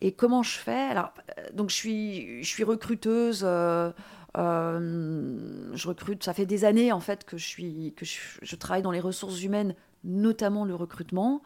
Et 0.00 0.12
comment 0.12 0.42
je 0.42 0.56
fais? 0.56 0.80
Alors, 0.80 1.12
euh, 1.38 1.42
donc 1.52 1.68
je 1.68 1.74
suis, 1.74 2.64
recruteuse. 2.64 3.42
Euh, 3.44 3.92
euh, 4.38 5.70
je 5.74 5.88
recrute. 5.88 6.24
Ça 6.24 6.32
fait 6.32 6.46
des 6.46 6.64
années 6.64 6.90
en 6.90 7.00
fait 7.00 7.24
que 7.24 7.36
je 7.36 7.44
suis, 7.44 7.92
que 7.98 8.06
je, 8.06 8.56
travaille 8.56 8.82
dans 8.82 8.92
les 8.92 9.00
ressources 9.00 9.42
humaines, 9.42 9.74
notamment 10.04 10.64
le 10.64 10.74
recrutement 10.74 11.42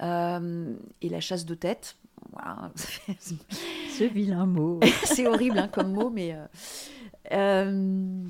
et 0.00 1.08
la 1.10 1.20
chasse 1.20 1.44
de 1.44 1.54
tête. 1.54 1.98
Ce 3.18 4.04
vilain 4.04 4.46
mot. 4.46 4.80
c'est 5.04 5.26
horrible 5.26 5.58
hein, 5.58 5.68
comme 5.68 5.92
mot, 5.92 6.10
mais. 6.10 6.34
Euh, 6.34 6.46
euh, 7.32 8.24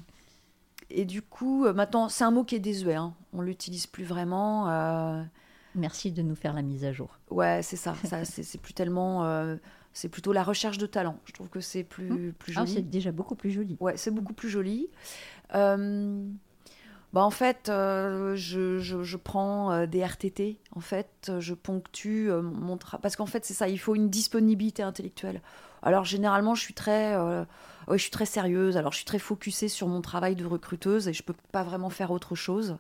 et 0.91 1.05
du 1.05 1.23
coup, 1.23 1.67
euh, 1.67 1.73
maintenant, 1.73 2.09
c'est 2.09 2.25
un 2.25 2.31
mot 2.31 2.45
qui 2.45 2.55
est 2.55 2.61
désuet. 2.61 2.95
Hein. 2.95 3.15
On 3.33 3.43
l'utilise 3.43 3.87
plus 3.87 4.05
vraiment. 4.05 4.67
Merci 5.75 6.11
de 6.11 6.23
nous 6.23 6.37
faire 6.37 6.55
la 6.55 6.63
mise 6.63 6.85
à 6.85 6.93
jour. 6.93 7.19
Ouais, 7.31 7.61
c'est 7.63 7.77
ça. 7.77 7.95
ça 8.05 8.25
c'est 8.25 8.61
plus 8.61 8.73
tellement. 8.73 9.57
c'est 9.93 10.09
plutôt 10.09 10.33
la 10.33 10.43
recherche 10.43 10.79
de 10.79 10.87
talent. 10.87 11.19
Je 11.25 11.33
trouve 11.33 11.49
que 11.49 11.61
c'est 11.61 11.85
plus, 11.85 12.11
hum. 12.11 12.33
plus 12.33 12.55
ah, 12.57 12.61
joli. 12.61 12.73
c'est 12.73 12.91
déjà 12.91 13.13
beaucoup 13.13 13.35
plus 13.35 13.51
joli. 13.51 13.77
Ouais, 13.81 13.97
c'est 13.97 14.11
beaucoup 14.11 14.35
plus 14.35 14.49
joli. 14.49 14.89
Bah 17.17 17.23
en 17.23 17.31
fait, 17.31 17.63
je, 17.67 18.79
je, 18.79 19.17
prends 19.17 19.87
des 19.87 20.05
RTT. 20.05 20.59
En 20.75 20.81
fait, 20.81 21.33
je 21.39 21.55
ponctue 21.55 22.29
mon 22.31 22.77
travail. 22.77 23.01
Parce 23.01 23.17
qu'en 23.17 23.25
fait, 23.25 23.43
c'est 23.47 23.55
ça, 23.55 23.69
il 23.69 23.79
faut 23.79 23.95
une 23.95 24.11
disponibilité 24.11 24.83
intellectuelle. 24.83 25.41
Alors, 25.83 26.05
généralement, 26.05 26.55
je 26.55 26.61
suis 26.61 26.75
très, 26.75 27.15
je 27.91 27.97
suis 27.97 28.11
très 28.11 28.27
sérieuse. 28.27 28.77
Alors, 28.77 28.93
je 28.93 28.99
suis 28.99 29.07
très 29.07 29.19
focusée 29.19 29.69
sur 29.69 29.89
mon 29.89 30.03
travail 30.03 30.37
de 30.37 30.45
recruteuse 30.45 31.09
et 31.09 31.15
je 31.15 31.23
peux 31.23 31.35
pas 31.53 31.63
vraiment 31.63 31.89
faire 31.89 32.11
autre 32.11 32.35
chose. 32.35 32.77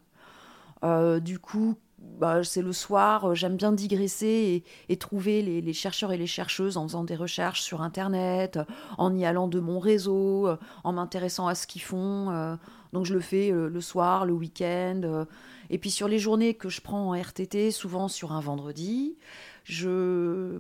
du 0.82 1.38
coup, 1.38 1.76
bah, 1.98 2.42
c'est 2.44 2.62
le 2.62 2.72
soir, 2.72 3.30
euh, 3.30 3.34
j'aime 3.34 3.56
bien 3.56 3.72
digresser 3.72 4.64
et, 4.88 4.96
trouver 4.96 5.42
les, 5.42 5.72
chercheurs 5.72 6.12
et 6.12 6.16
les 6.16 6.26
chercheuses 6.26 6.76
en 6.76 6.86
faisant 6.86 7.04
des 7.04 7.16
recherches 7.16 7.60
sur 7.60 7.82
Internet, 7.82 8.56
euh, 8.56 8.64
en 8.96 9.14
y 9.14 9.24
allant 9.24 9.48
de 9.48 9.60
mon 9.60 9.78
réseau, 9.78 10.48
euh, 10.48 10.56
en 10.84 10.92
m'intéressant 10.92 11.46
à 11.46 11.54
ce 11.54 11.66
qu'ils 11.66 11.82
font. 11.82 12.58
Donc 12.92 13.06
je 13.06 13.14
le 13.14 13.20
fais 13.20 13.50
le 13.50 13.80
soir, 13.80 14.26
le 14.26 14.32
week-end. 14.32 15.26
et 15.70 15.78
puis 15.78 15.90
sur 15.90 16.08
les 16.08 16.18
journées 16.18 16.54
que 16.54 16.68
je 16.68 16.80
prends 16.80 17.10
en 17.10 17.20
RTT, 17.20 17.70
souvent 17.70 18.08
sur 18.08 18.32
un 18.32 18.40
vendredi, 18.40 19.16
je 19.66 19.88
euh, 19.88 20.58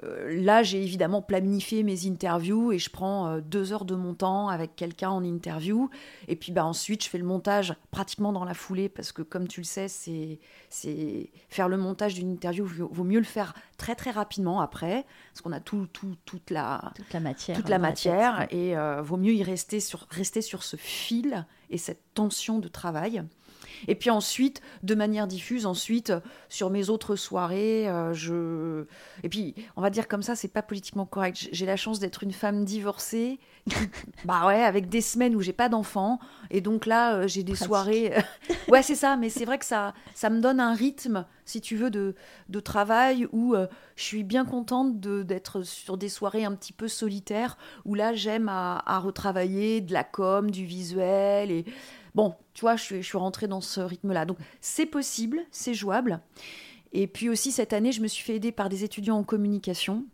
là, 0.00 0.62
j'ai 0.62 0.82
évidemment 0.82 1.20
planifié 1.20 1.82
mes 1.82 2.06
interviews 2.06 2.72
et 2.72 2.78
je 2.78 2.88
prends 2.88 3.28
euh, 3.28 3.40
deux 3.40 3.72
heures 3.72 3.84
de 3.84 3.94
mon 3.94 4.14
temps 4.14 4.48
avec 4.48 4.74
quelqu'un 4.74 5.10
en 5.10 5.22
interview. 5.22 5.90
Et 6.28 6.36
puis 6.36 6.50
bah, 6.50 6.64
ensuite, 6.64 7.04
je 7.04 7.10
fais 7.10 7.18
le 7.18 7.24
montage 7.24 7.74
pratiquement 7.90 8.32
dans 8.32 8.44
la 8.44 8.54
foulée 8.54 8.88
parce 8.88 9.12
que, 9.12 9.20
comme 9.20 9.46
tu 9.48 9.60
le 9.60 9.64
sais, 9.64 9.88
c'est, 9.88 10.40
c'est 10.70 11.30
faire 11.48 11.68
le 11.68 11.76
montage 11.76 12.14
d'une 12.14 12.30
interview, 12.30 12.64
vaut 12.64 13.04
mieux 13.04 13.18
le 13.18 13.24
faire 13.24 13.54
très 13.76 13.94
très 13.94 14.10
rapidement 14.10 14.60
après 14.60 15.04
parce 15.32 15.42
qu'on 15.42 15.52
a 15.52 15.60
tout, 15.60 15.86
tout, 15.92 16.16
toute, 16.24 16.50
la, 16.50 16.92
toute 16.96 17.12
la 17.12 17.20
matière. 17.20 17.56
Toute 17.56 17.68
la 17.68 17.78
matière 17.78 18.46
et 18.50 18.76
euh, 18.76 19.02
vaut 19.02 19.18
mieux 19.18 19.34
y 19.34 19.42
rester 19.42 19.80
sur, 19.80 20.06
rester 20.10 20.40
sur 20.40 20.62
ce 20.62 20.76
fil 20.76 21.46
et 21.68 21.78
cette 21.78 22.14
tension 22.14 22.58
de 22.58 22.68
travail. 22.68 23.22
Et 23.88 23.94
puis 23.94 24.10
ensuite, 24.10 24.60
de 24.82 24.94
manière 24.94 25.26
diffuse, 25.26 25.66
ensuite, 25.66 26.12
sur 26.48 26.70
mes 26.70 26.88
autres 26.88 27.16
soirées, 27.16 27.88
euh, 27.88 28.12
je. 28.12 28.84
Et 29.22 29.28
puis, 29.28 29.54
on 29.76 29.82
va 29.82 29.90
dire 29.90 30.08
comme 30.08 30.22
ça, 30.22 30.36
c'est 30.36 30.48
pas 30.48 30.62
politiquement 30.62 31.06
correct. 31.06 31.48
J'ai 31.52 31.66
la 31.66 31.76
chance 31.76 31.98
d'être 31.98 32.22
une 32.22 32.32
femme 32.32 32.64
divorcée, 32.64 33.38
bah 34.24 34.46
ouais, 34.46 34.62
avec 34.62 34.88
des 34.88 35.00
semaines 35.00 35.36
où 35.36 35.40
j'ai 35.40 35.52
pas 35.52 35.68
d'enfants. 35.68 36.18
Et 36.50 36.60
donc 36.60 36.86
là, 36.86 37.14
euh, 37.14 37.28
j'ai 37.28 37.42
des 37.42 37.56
soirées. 37.56 38.12
ouais, 38.68 38.82
c'est 38.82 38.94
ça, 38.94 39.16
mais 39.16 39.28
c'est 39.28 39.44
vrai 39.44 39.58
que 39.58 39.66
ça, 39.66 39.94
ça 40.14 40.30
me 40.30 40.40
donne 40.40 40.60
un 40.60 40.74
rythme, 40.74 41.26
si 41.44 41.60
tu 41.60 41.76
veux, 41.76 41.90
de, 41.90 42.14
de 42.48 42.60
travail 42.60 43.26
où 43.32 43.54
euh, 43.54 43.66
je 43.96 44.04
suis 44.04 44.24
bien 44.24 44.44
contente 44.44 45.00
d'être 45.00 45.62
sur 45.62 45.96
des 45.96 46.08
soirées 46.08 46.44
un 46.44 46.54
petit 46.54 46.72
peu 46.72 46.88
solitaires, 46.88 47.56
où 47.84 47.94
là, 47.94 48.14
j'aime 48.14 48.48
à, 48.48 48.82
à 48.86 48.98
retravailler 48.98 49.80
de 49.80 49.92
la 49.92 50.04
com, 50.04 50.50
du 50.50 50.64
visuel 50.64 51.50
et 51.50 51.64
Bon, 52.14 52.34
tu 52.54 52.62
vois, 52.62 52.76
je 52.76 52.82
suis, 52.82 53.02
je 53.02 53.16
rentrée 53.16 53.48
dans 53.48 53.60
ce 53.60 53.80
rythme-là. 53.80 54.24
Donc, 54.24 54.38
c'est 54.60 54.86
possible, 54.86 55.40
c'est 55.50 55.74
jouable. 55.74 56.20
Et 56.92 57.06
puis 57.06 57.28
aussi, 57.28 57.52
cette 57.52 57.72
année, 57.72 57.92
je 57.92 58.02
me 58.02 58.06
suis 58.06 58.22
fait 58.22 58.36
aider 58.36 58.52
par 58.52 58.68
des 58.68 58.84
étudiants 58.84 59.16
en 59.16 59.24
communication 59.24 60.04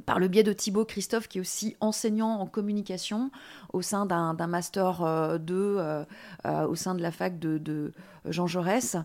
par 0.00 0.18
le 0.18 0.28
biais 0.28 0.42
de 0.42 0.52
Thibaut 0.52 0.84
Christophe, 0.84 1.28
qui 1.28 1.38
est 1.38 1.40
aussi 1.40 1.76
enseignant 1.80 2.40
en 2.40 2.46
communication 2.46 3.30
au 3.72 3.82
sein 3.82 4.06
d'un 4.06 4.46
master 4.46 5.38
2 5.38 5.54
euh, 5.54 5.78
euh, 5.78 6.04
euh, 6.46 6.66
au 6.66 6.74
sein 6.74 6.94
de 6.94 7.02
la 7.02 7.10
fac 7.10 7.38
de, 7.38 7.92
Jean 8.24 8.46
Jaurès. 8.46 8.96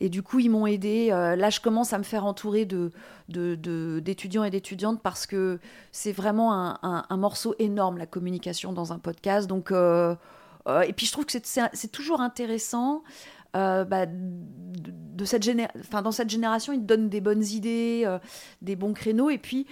Et 0.00 0.08
du 0.08 0.22
coup, 0.22 0.38
ils 0.38 0.48
m'ont 0.48 0.66
aidé. 0.66 1.08
là, 1.08 1.50
je 1.50 1.60
commence 1.60 1.92
à 1.92 1.98
me 1.98 2.04
faire 2.04 2.24
entourer 2.24 2.66
d'étudiants 3.28 4.44
et 4.44 4.50
d'étudiantes 4.50 5.02
parce 5.02 5.26
que 5.26 5.58
c'est 5.92 6.12
vraiment 6.12 6.78
un, 6.82 7.16
morceau 7.16 7.54
énorme, 7.58 7.98
la 7.98 8.06
communication 8.06 8.72
dans 8.72 8.92
un 8.92 8.98
podcast. 8.98 9.48
Donc, 9.48 9.72
et 10.66 10.92
puis 10.92 11.06
je 11.06 11.12
trouve 11.12 11.26
que 11.26 11.32
c'est 11.32 11.92
toujours 11.92 12.20
intéressant. 12.20 13.02
Euh, 13.56 13.84
bah, 13.84 14.06
de, 14.06 15.24
cette 15.24 15.48
enfin, 15.80 16.02
dans 16.02 16.12
cette 16.12 16.30
génération, 16.30 16.72
ils 16.72 16.80
te 16.80 16.84
donnent 16.84 17.08
des 17.08 17.20
bonnes 17.20 17.44
idées, 17.44 18.02
euh, 18.06 18.18
des 18.62 18.76
bons 18.76 18.92
créneaux. 18.92 19.30
Et 19.30 19.38
puis, 19.38 19.66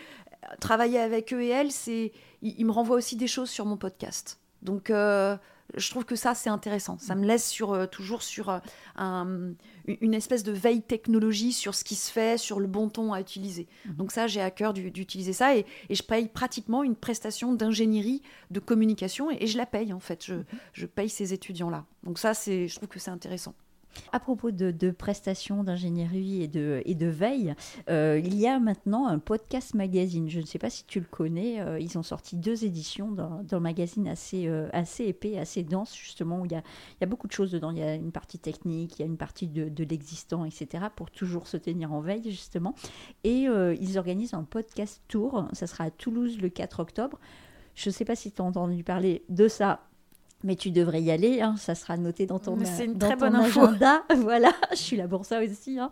travailler 0.61 0.99
avec 0.99 1.33
eux 1.33 1.43
et 1.43 1.49
elles, 1.49 1.71
c'est, 1.71 2.13
ils, 2.43 2.67
me 2.67 2.73
renvoient 2.73 2.97
aussi 2.97 3.17
des 3.17 3.29
choses 3.29 3.51
sur 3.51 3.67
mon 3.67 3.77
podcast. 3.77 4.41
Donc, 4.63 4.93
je 5.77 5.91
trouve 5.91 6.05
que 6.05 6.17
ça, 6.17 6.35
c'est 6.35 6.49
intéressant. 6.49 6.99
Ça 6.99 7.15
me 7.15 7.27
laisse 7.27 7.49
sur, 7.49 7.73
euh, 7.73 7.87
toujours 7.87 8.23
sur 8.23 8.49
euh, 8.49 8.59
un, 8.97 9.53
une 9.87 10.15
espèce 10.15 10.43
de 10.43 10.53
veille 10.53 10.83
technologie 10.83 11.53
sur 11.53 11.75
ce 11.75 11.85
qui 11.85 11.95
se 11.95 12.11
fait, 12.11 12.39
sur 12.39 12.59
le 12.59 12.67
bon 12.67 12.89
ton 12.89 13.13
à 13.13 13.21
utiliser. 13.21 13.67
Mhm. 13.85 13.95
Donc 13.97 14.13
ça, 14.13 14.27
j'ai 14.27 14.41
à 14.41 14.51
cœur 14.51 14.73
d'utiliser 14.73 15.33
ça 15.33 15.57
et, 15.57 15.67
et, 15.89 15.95
je 15.95 16.03
paye 16.03 16.29
pratiquement 16.29 16.83
une 16.83 16.97
prestation 16.97 17.53
d'ingénierie 17.53 18.23
de 18.51 18.61
communication 18.61 19.31
et, 19.31 19.47
je 19.47 19.59
la 19.59 19.67
paye 19.67 19.93
en 19.93 20.01
fait. 20.01 20.25
Je, 20.25 20.35
mhm. 20.35 20.45
je 20.73 20.87
paye 20.87 21.11
ces 21.11 21.35
étudiants-là. 21.35 21.85
Donc 22.03 22.19
ça, 22.19 22.33
je 22.33 22.75
trouve 22.75 22.89
que 22.89 22.99
c'est 22.99 23.11
intéressant. 23.11 23.55
À 24.13 24.21
propos 24.21 24.51
de, 24.51 24.91
prestations 24.91 25.65
d'ingénierie 25.65 26.43
et 26.43 26.49
de, 26.49 27.07
veille, 27.07 27.55
euh, 27.89 28.21
il 28.23 28.37
y 28.37 28.47
a 28.47 28.59
maintenant 28.59 29.07
un 29.07 29.19
podcast 29.19 29.75
magazine. 29.75 30.29
Je 30.29 30.41
ne 30.41 30.47
sais 30.47 30.59
pas 30.59 30.71
si 30.71 30.85
tu 30.85 31.01
le 31.01 31.07
connais. 31.11 31.61
Euh, 31.61 31.79
ils 31.79 31.99
ont 31.99 32.03
sorti 32.03 32.37
deux 32.37 32.65
éditions 32.65 33.15
le 33.51 33.61
magazine 33.61 34.09
assez, 34.09 34.47
euh, 34.47 34.69
assez 34.73 35.05
épais, 35.05 35.39
assez 35.39 35.63
dense, 35.63 35.97
justement, 35.97 36.41
où 36.41 36.45
il 36.45 36.53
y, 36.53 36.55
a, 36.55 36.59
il 36.59 37.01
y 37.01 37.05
a 37.05 37.07
beaucoup 37.07 37.27
de 37.27 37.33
choses 37.33 37.51
dedans. 37.51 37.71
Il 37.71 37.79
y 37.79 37.83
a 37.83 37.95
une 37.95 38.13
partie 38.13 38.39
technique, 38.39 38.99
il 38.99 39.03
y 39.03 39.03
a 39.03 39.07
une 39.07 39.17
partie 39.17 39.49
de, 39.49 39.69
de 39.69 39.85
l'existant, 39.85 40.45
etc., 40.45 40.85
pour 40.95 41.11
toujours 41.11 41.47
se 41.47 41.57
tenir 41.57 41.93
en 41.93 42.01
veille, 42.01 42.31
justement. 42.31 42.75
Et 43.25 43.47
ils 43.81 43.99
organisent 43.99 44.35
un 44.35 44.45
podcast 44.45 45.03
tour. 45.09 45.49
Ça 45.53 45.67
sera 45.67 45.85
à 45.85 45.91
Toulouse 45.91 46.39
le 46.41 46.49
4 46.49 46.81
octobre. 46.81 47.19
Je 47.75 47.91
ne 47.91 47.93
sais 47.93 48.05
pas 48.05 48.17
si 48.17 48.33
tu 48.33 48.43
as 48.43 48.45
entendu 48.45 48.83
parler 48.83 49.25
de 49.29 49.47
ça 49.47 49.88
mais 50.45 50.55
tu 50.55 50.71
devrais 50.71 51.03
y 51.03 51.11
aller, 51.11 51.41
hein, 51.41 51.57
ça 51.57 51.75
sera 51.75 51.97
noté 51.97 52.27
dans 52.27 52.39
ton, 52.39 52.57
C'est 52.65 52.85
une 52.85 52.97
très 52.97 53.17
bonne 53.17 53.35
agenda. 53.35 54.05
voilà, 54.19 54.53
je 54.71 54.77
suis 54.77 54.97
là 54.97 55.09
pour 55.09 55.25
ça 55.25 55.43
aussi. 55.43 55.81
Hein. 55.81 55.91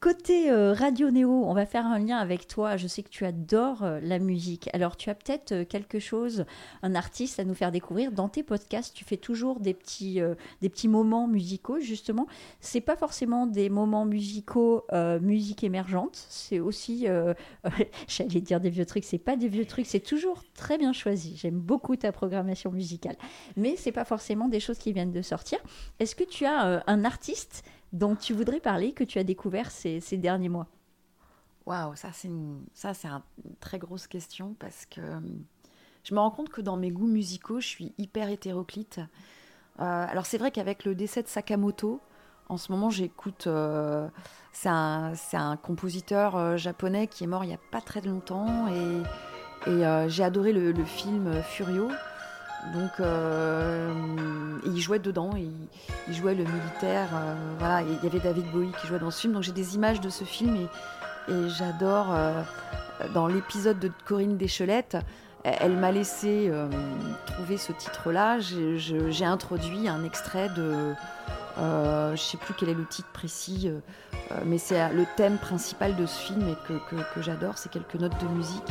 Côté 0.00 0.50
euh, 0.50 0.72
Radio 0.72 1.10
Néo, 1.12 1.44
on 1.44 1.54
va 1.54 1.64
faire 1.64 1.86
un 1.86 2.00
lien 2.00 2.16
avec 2.16 2.48
toi. 2.48 2.76
Je 2.76 2.88
sais 2.88 3.04
que 3.04 3.08
tu 3.08 3.24
adores 3.24 3.84
euh, 3.84 4.00
la 4.02 4.18
musique. 4.18 4.68
Alors, 4.72 4.96
tu 4.96 5.10
as 5.10 5.14
peut-être 5.14 5.52
euh, 5.52 5.64
quelque 5.64 6.00
chose, 6.00 6.44
un 6.82 6.96
artiste 6.96 7.38
à 7.38 7.44
nous 7.44 7.54
faire 7.54 7.70
découvrir. 7.70 8.10
Dans 8.10 8.28
tes 8.28 8.42
podcasts, 8.42 8.94
tu 8.94 9.04
fais 9.04 9.16
toujours 9.16 9.60
des 9.60 9.74
petits, 9.74 10.20
des 10.60 10.68
petits 10.68 10.88
moments 10.88 11.28
musicaux, 11.28 11.78
justement. 11.78 12.26
C'est 12.60 12.80
pas 12.80 12.96
forcément 12.96 13.46
des 13.46 13.68
moments 13.68 14.04
musicaux, 14.04 14.84
musique 15.20 15.62
émergente. 15.62 16.26
C'est 16.28 16.58
aussi, 16.58 17.06
j'allais 18.08 18.40
dire 18.40 18.60
des 18.60 18.70
vieux 18.70 18.86
trucs, 18.86 19.04
c'est 19.04 19.18
pas 19.18 19.36
des 19.36 19.48
vieux 19.48 19.66
trucs, 19.66 19.86
c'est 19.86 20.00
toujours 20.00 20.42
très 20.54 20.78
bien 20.78 20.92
choisi. 20.92 21.36
J'aime 21.36 21.58
beaucoup 21.58 21.96
ta 21.96 22.12
programmation 22.12 22.70
musicale. 22.70 23.16
Mais 23.56 23.67
mais 23.68 23.76
c'est 23.76 23.92
pas 23.92 24.04
forcément 24.04 24.48
des 24.48 24.60
choses 24.60 24.78
qui 24.78 24.92
viennent 24.92 25.12
de 25.12 25.22
sortir. 25.22 25.58
Est-ce 25.98 26.16
que 26.16 26.24
tu 26.24 26.46
as 26.46 26.66
euh, 26.66 26.80
un 26.86 27.04
artiste 27.04 27.64
dont 27.92 28.16
tu 28.16 28.32
voudrais 28.32 28.60
parler 28.60 28.92
que 28.92 29.04
tu 29.04 29.18
as 29.18 29.24
découvert 29.24 29.70
ces, 29.70 30.00
derniers 30.12 30.48
mois? 30.48 30.66
Waouh, 31.66 31.94
ça 31.96 32.08
c'est 32.12 32.28
une, 32.28 32.64
ça 32.72 32.94
c'est 32.94 33.08
une 33.08 33.56
très 33.60 33.78
grosse 33.78 34.06
question 34.06 34.54
parce 34.58 34.86
que 34.86 35.00
euh, 35.00 35.20
je 36.02 36.14
me 36.14 36.20
rends 36.20 36.30
compte 36.30 36.48
que 36.48 36.62
dans 36.62 36.76
mes 36.76 36.90
goûts 36.90 37.06
musicaux, 37.06 37.60
je 37.60 37.66
suis 37.66 37.94
hyper 37.98 38.30
hétéroclite. 38.30 39.00
Euh, 39.80 39.82
alors 39.82 40.24
c'est 40.24 40.38
vrai 40.38 40.50
qu'avec 40.50 40.84
le 40.84 40.94
décès 40.94 41.22
de 41.22 41.28
Sakamoto, 41.28 42.00
en 42.48 42.56
ce 42.56 42.72
moment 42.72 42.88
j'écoute. 42.88 43.46
c'est 44.52 44.68
un, 44.70 45.12
un, 45.34 45.56
compositeur 45.58 46.56
japonais 46.56 47.06
qui 47.06 47.24
est 47.24 47.26
mort 47.26 47.44
il 47.44 47.48
n'y 47.48 47.54
a 47.54 47.60
pas 47.70 47.82
très 47.82 48.00
longtemps 48.00 48.68
et, 48.68 49.02
j'ai 50.08 50.24
adoré 50.24 50.54
le, 50.54 50.84
film 50.86 51.42
Furio. 51.42 51.90
Donc, 52.74 53.00
euh, 53.00 53.92
il 54.66 54.80
jouait 54.80 54.98
dedans, 54.98 55.30
il, 55.36 56.14
jouait 56.14 56.34
le 56.34 56.44
militaire. 56.44 57.08
Euh, 57.14 57.80
il 57.86 58.04
y 58.04 58.06
avait 58.06 58.20
David 58.20 58.50
Bowie 58.50 58.72
qui 58.80 58.86
jouait 58.86 58.98
dans 58.98 59.10
ce 59.10 59.20
film. 59.20 59.32
Donc, 59.32 59.42
j'ai 59.42 59.52
des 59.52 59.74
images 59.74 60.00
de 60.00 60.10
ce 60.10 60.24
film 60.24 60.56
et, 60.56 61.48
j'adore. 61.48 62.12
Euh, 62.12 62.42
dans 63.14 63.28
l'épisode 63.28 63.78
de 63.78 63.92
Corinne 64.06 64.36
Deschelette, 64.36 64.96
elle 65.44 65.76
m'a 65.76 65.92
laissé 65.92 66.50
trouver 67.26 67.56
ce 67.56 67.70
titre-là. 67.70 68.40
J'ai 68.40 69.24
introduit 69.24 69.88
un 69.88 70.02
extrait 70.02 70.48
de. 70.48 70.94
je 71.56 72.10
ne 72.10 72.16
sais 72.16 72.38
plus 72.38 72.54
quel 72.58 72.70
est 72.70 72.74
le 72.74 72.84
titre 72.86 73.08
précis, 73.12 73.70
mais 74.46 74.58
c'est 74.58 74.92
le 74.92 75.06
thème 75.16 75.38
principal 75.38 75.94
de 75.94 76.06
ce 76.06 76.18
film 76.18 76.48
et 76.48 76.56
que 77.14 77.22
j'adore. 77.22 77.56
C'est 77.56 77.70
quelques 77.70 77.94
notes 77.94 78.20
de 78.20 78.26
musique. 78.34 78.66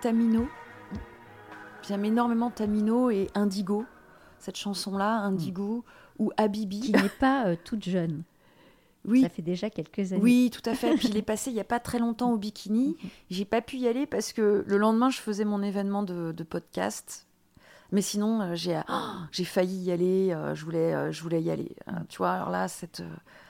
Tamino. 0.00 0.48
J'aime 1.86 2.04
énormément 2.04 2.50
Tamino 2.50 3.10
et 3.10 3.28
Indigo, 3.34 3.84
cette 4.38 4.56
chanson-là, 4.56 5.18
Indigo, 5.18 5.84
ou 6.18 6.30
Habibi. 6.36 6.80
Qui 6.80 6.92
n'est 6.92 7.08
pas 7.08 7.46
euh, 7.46 7.56
toute 7.64 7.84
jeune. 7.84 8.22
Oui. 9.04 9.22
Ça 9.22 9.28
fait 9.28 9.42
déjà 9.42 9.70
quelques 9.70 10.12
années. 10.12 10.22
Oui, 10.22 10.50
tout 10.52 10.68
à 10.68 10.74
fait. 10.74 10.94
Puis 10.96 11.08
il 11.08 11.16
est 11.16 11.22
passé 11.22 11.50
il 11.50 11.54
n'y 11.54 11.60
a 11.60 11.64
pas 11.64 11.80
très 11.80 11.98
longtemps 11.98 12.32
au 12.32 12.36
bikini. 12.36 12.96
J'ai 13.30 13.44
pas 13.44 13.62
pu 13.62 13.76
y 13.76 13.88
aller 13.88 14.06
parce 14.06 14.32
que 14.32 14.64
le 14.66 14.76
lendemain, 14.76 15.10
je 15.10 15.18
faisais 15.18 15.44
mon 15.44 15.62
événement 15.62 16.02
de, 16.02 16.32
podcast. 16.42 17.27
Mais 17.90 18.02
sinon, 18.02 18.40
euh, 18.42 18.54
j'ai 18.54 18.80
j'ai 19.32 19.44
failli 19.44 19.84
y 19.84 19.90
aller. 19.90 20.32
Euh, 20.32 20.54
je 20.54 20.64
voulais 20.64 20.94
euh, 20.94 21.12
je 21.12 21.22
voulais 21.22 21.42
y 21.42 21.50
aller. 21.50 21.74
tu 22.08 22.18
vois, 22.18 22.32
alors 22.32 22.50
là, 22.50 22.68
cette. 22.68 23.02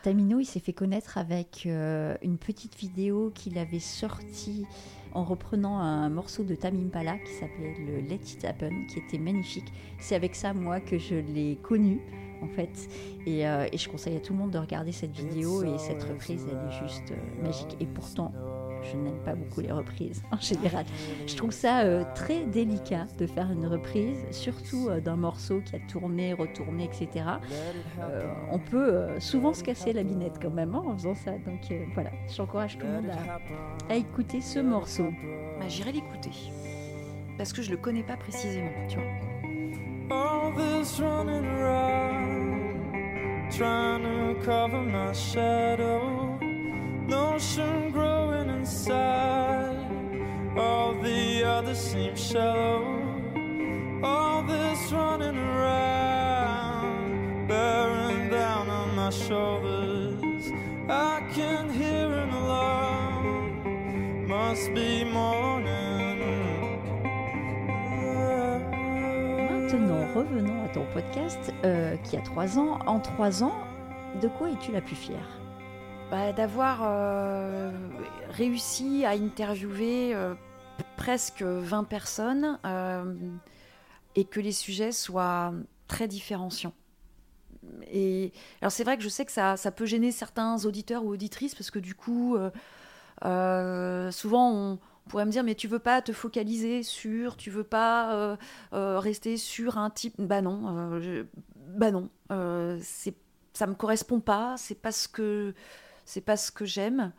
Tamino, 0.03 0.39
il 0.39 0.45
s'est 0.45 0.61
fait 0.61 0.73
connaître 0.73 1.19
avec 1.19 1.67
une 1.67 2.39
petite 2.39 2.77
vidéo 2.77 3.33
qu'il 3.35 3.59
avait 3.59 3.81
sortie 3.81 4.65
en 5.13 5.25
reprenant 5.25 5.79
un 5.79 6.09
morceau 6.09 6.45
de 6.45 6.55
Tamim 6.55 6.89
Pala 6.91 7.19
qui 7.19 7.33
s'appelait 7.33 7.75
le 7.79 8.01
Let 8.01 8.21
It 8.33 8.45
Happen, 8.45 8.87
qui 8.87 9.01
était 9.01 9.19
magnifique. 9.19 9.73
C'est 9.99 10.15
avec 10.15 10.35
ça, 10.35 10.53
moi, 10.55 10.81
que 10.81 10.99
je 10.99 11.17
l'ai 11.17 11.57
connu 11.57 12.01
en 12.43 12.49
fait. 12.49 12.89
Euh, 13.27 13.69
et, 13.73 13.79
je 13.79 13.89
conseille 13.89 14.17
à 14.17 14.21
tout 14.21 14.33
le 14.33 14.39
monde 14.39 14.51
de 14.51 14.59
regarder 14.59 14.93
cette 14.93 15.15
vidéo 15.15 15.63
et 15.63 15.79
cette 15.79 16.03
reprise, 16.03 16.47
elle 16.51 16.69
est 16.69 16.89
juste 16.89 17.11
euh, 17.11 17.43
magique. 17.43 17.77
Et 17.81 17.87
pourtant, 17.87 18.33
je 18.83 18.97
n'aime 18.97 19.19
pas 19.25 19.35
beaucoup 19.35 19.61
les 19.61 19.73
reprises 19.73 20.23
en 20.31 20.41
général. 20.41 20.85
Je 21.27 21.35
trouve 21.37 21.51
ça 21.51 21.81
euh, 21.81 22.05
très 22.15 22.45
délicat 22.45 23.07
de 23.19 23.27
faire 23.27 23.51
une 23.51 23.67
reprise, 23.67 24.19
surtout 24.31 24.89
d'un 25.05 25.17
morceau 25.17 25.61
qui 25.61 25.77
a 25.77 25.81
tourné, 25.91 26.33
retourné, 26.33 26.85
etc. 26.85 27.25
on 28.51 28.59
peut 28.59 29.07
souvent 29.19 29.55
se 29.55 29.63
casser 29.63 29.93
la 29.93 30.03
binette 30.03 30.39
quand 30.41 30.51
même 30.51 30.75
hein, 30.75 30.83
en 30.87 30.97
faisant 30.97 31.15
ça. 31.15 31.33
Donc 31.33 31.73
voilà, 31.95 32.11
j'encourage 32.35 32.79
tout 32.79 32.87
le 32.87 32.93
monde 32.93 33.11
à, 33.89 33.97
écouter 33.97 34.41
ce 34.41 34.59
morceau. 34.59 35.09
Bah, 35.59 35.69
J'irai 35.69 35.93
l'écouter. 35.93 36.31
Parce 37.37 37.53
que 37.53 37.63
je 37.63 37.71
le 37.71 37.77
connais 37.77 38.03
pas 38.03 38.17
précisément, 38.17 38.71
tu 38.89 38.97
vois. 38.97 39.05
trying 43.51 44.03
to 44.03 44.41
cover 44.45 44.83
my 44.83 45.13
shadow. 45.13 46.39
Notion 47.09 47.91
growing 47.91 48.38
inside. 48.69 49.77
All 50.57 50.95
the 51.03 51.45
others 51.45 51.79
seem 51.79 52.15
shallow. 52.17 52.85
All 54.03 54.43
this 54.43 54.93
running 54.93 55.39
around, 55.39 56.99
bearing 57.49 58.29
down 58.31 58.69
on 58.69 58.95
my 58.95 59.11
shoulders. 59.11 60.53
I 60.89 61.21
can 61.35 61.71
hear 61.71 62.13
an 62.13 62.31
alarm. 62.31 64.27
Must 64.29 64.75
be 64.75 65.05
morning. 65.05 66.19
Maintenant, 69.51 70.15
revenons 70.15 70.65
à 70.65 70.69
ton 70.69 70.87
podcast 70.93 71.53
euh, 71.65 71.97
qui 72.05 72.17
a 72.17 72.21
trois 72.21 72.59
ans. 72.59 72.79
En 72.87 73.01
trois 73.01 73.43
ans, 73.43 73.55
de 74.21 74.29
quoi 74.29 74.51
es-tu 74.51 74.73
la 74.73 74.81
plus 74.81 74.97
fière? 74.97 75.39
Bah, 76.11 76.33
D'avoir 76.33 76.81
euh, 76.83 77.71
réussi 78.31 79.05
à 79.05 79.11
interviewer 79.11 80.15
euh, 80.15 80.35
presque 80.97 81.43
20 81.43 81.85
personnes 81.85 82.59
et 84.15 84.25
que 84.25 84.41
les 84.41 84.53
sujets 84.53 84.93
soient 84.93 85.53
très 85.87 86.09
différenciants. 86.09 86.75
Et 87.91 88.33
alors 88.61 88.73
c'est 88.73 88.85
vrai 88.85 88.97
que 88.97 89.03
je 89.03 89.09
sais 89.09 89.25
que 89.25 89.33
ça, 89.33 89.57
ça, 89.57 89.71
peut 89.71 89.87
gêner 89.87 90.13
certains 90.13 90.65
auditeurs 90.65 91.05
ou 91.05 91.11
auditrices 91.11 91.55
parce 91.55 91.71
que 91.71 91.79
du 91.79 91.95
coup, 91.95 92.37
souvent 93.21 94.53
on, 94.53 94.79
pourrait 95.09 95.27
me 95.27 95.33
dire 95.33 95.43
mais 95.43 95.57
tu 95.57 95.67
veux 95.67 95.81
pas 95.81 96.01
te 96.03 96.13
focaliser 96.13 96.85
sur, 96.85 97.37
tu 97.37 97.51
veux 97.51 97.65
pas 97.65 98.15
euh, 98.15 98.37
euh, 98.75 99.01
rester 99.01 99.37
sur 99.37 99.79
un 99.79 99.91
type. 99.91 100.15
Bah 100.19 100.43
non, 100.43 100.77
euh, 101.01 101.25
bah 101.57 101.91
non, 101.91 102.09
ça 102.29 103.67
me 103.67 103.75
correspond 103.75 104.21
pas, 104.21 104.55
c'est 104.57 104.81
pas 104.81 104.93
ce 104.93 105.09
que 105.09 105.55
c'est 106.09 106.21
pas 106.21 106.37
ce 106.37 106.51
que 106.51 106.65
j'aime. 106.65 107.13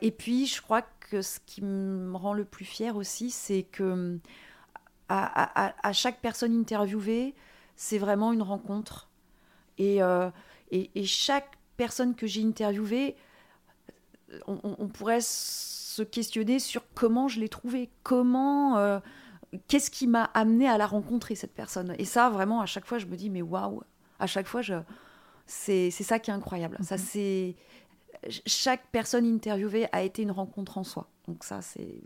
et 0.00 0.10
puis 0.10 0.46
je 0.46 0.62
crois 0.62 0.82
que 0.82 1.22
ce 1.22 1.38
qui 1.44 1.62
me 1.62 2.16
rend 2.16 2.32
le 2.32 2.44
plus 2.44 2.64
fier 2.64 2.96
aussi, 2.96 3.30
c'est 3.30 3.62
que 3.62 4.18
à, 5.08 5.92
chaque 5.92 6.20
personne 6.20 6.58
interviewée, 6.58 7.34
c'est 7.76 7.98
vraiment 7.98 8.32
une 8.32 8.42
rencontre. 8.42 9.08
Et, 9.78 10.00
et, 10.70 11.04
chaque 11.04 11.58
personne 11.76 12.14
que 12.14 12.26
j'ai 12.26 12.42
interviewée, 12.42 13.16
on, 14.46 14.58
on 14.62 14.88
pourrait 14.88 15.20
se 15.96 16.02
questionner 16.02 16.58
sur 16.58 16.82
comment 16.94 17.26
je 17.26 17.40
l'ai 17.40 17.48
trouvé, 17.48 17.88
comment, 18.02 18.76
euh, 18.76 18.98
qu'est-ce 19.66 19.90
qui 19.90 20.06
m'a 20.06 20.24
amené 20.34 20.68
à 20.68 20.76
la 20.76 20.86
rencontrer 20.86 21.34
cette 21.34 21.54
personne. 21.54 21.94
Et 21.98 22.04
ça, 22.04 22.28
vraiment, 22.28 22.60
à 22.60 22.66
chaque 22.66 22.84
fois, 22.84 22.98
je 22.98 23.06
me 23.06 23.16
dis 23.16 23.30
mais 23.30 23.40
waouh, 23.40 23.82
à 24.18 24.26
chaque 24.26 24.46
fois, 24.46 24.60
je, 24.60 24.74
c'est, 25.46 25.90
c'est 25.90 26.04
ça 26.04 26.18
qui 26.18 26.30
est 26.30 26.34
incroyable. 26.34 26.76
Ça, 26.82 26.96
mhm. 26.96 27.02
c'est 27.02 27.56
chaque 28.46 28.90
personne 28.90 29.26
interviewée 29.26 29.88
a 29.92 30.02
été 30.02 30.22
une 30.22 30.30
rencontre 30.30 30.78
en 30.78 30.84
soi. 30.84 31.08
Donc 31.26 31.44
ça, 31.44 31.62
c'est, 31.62 32.02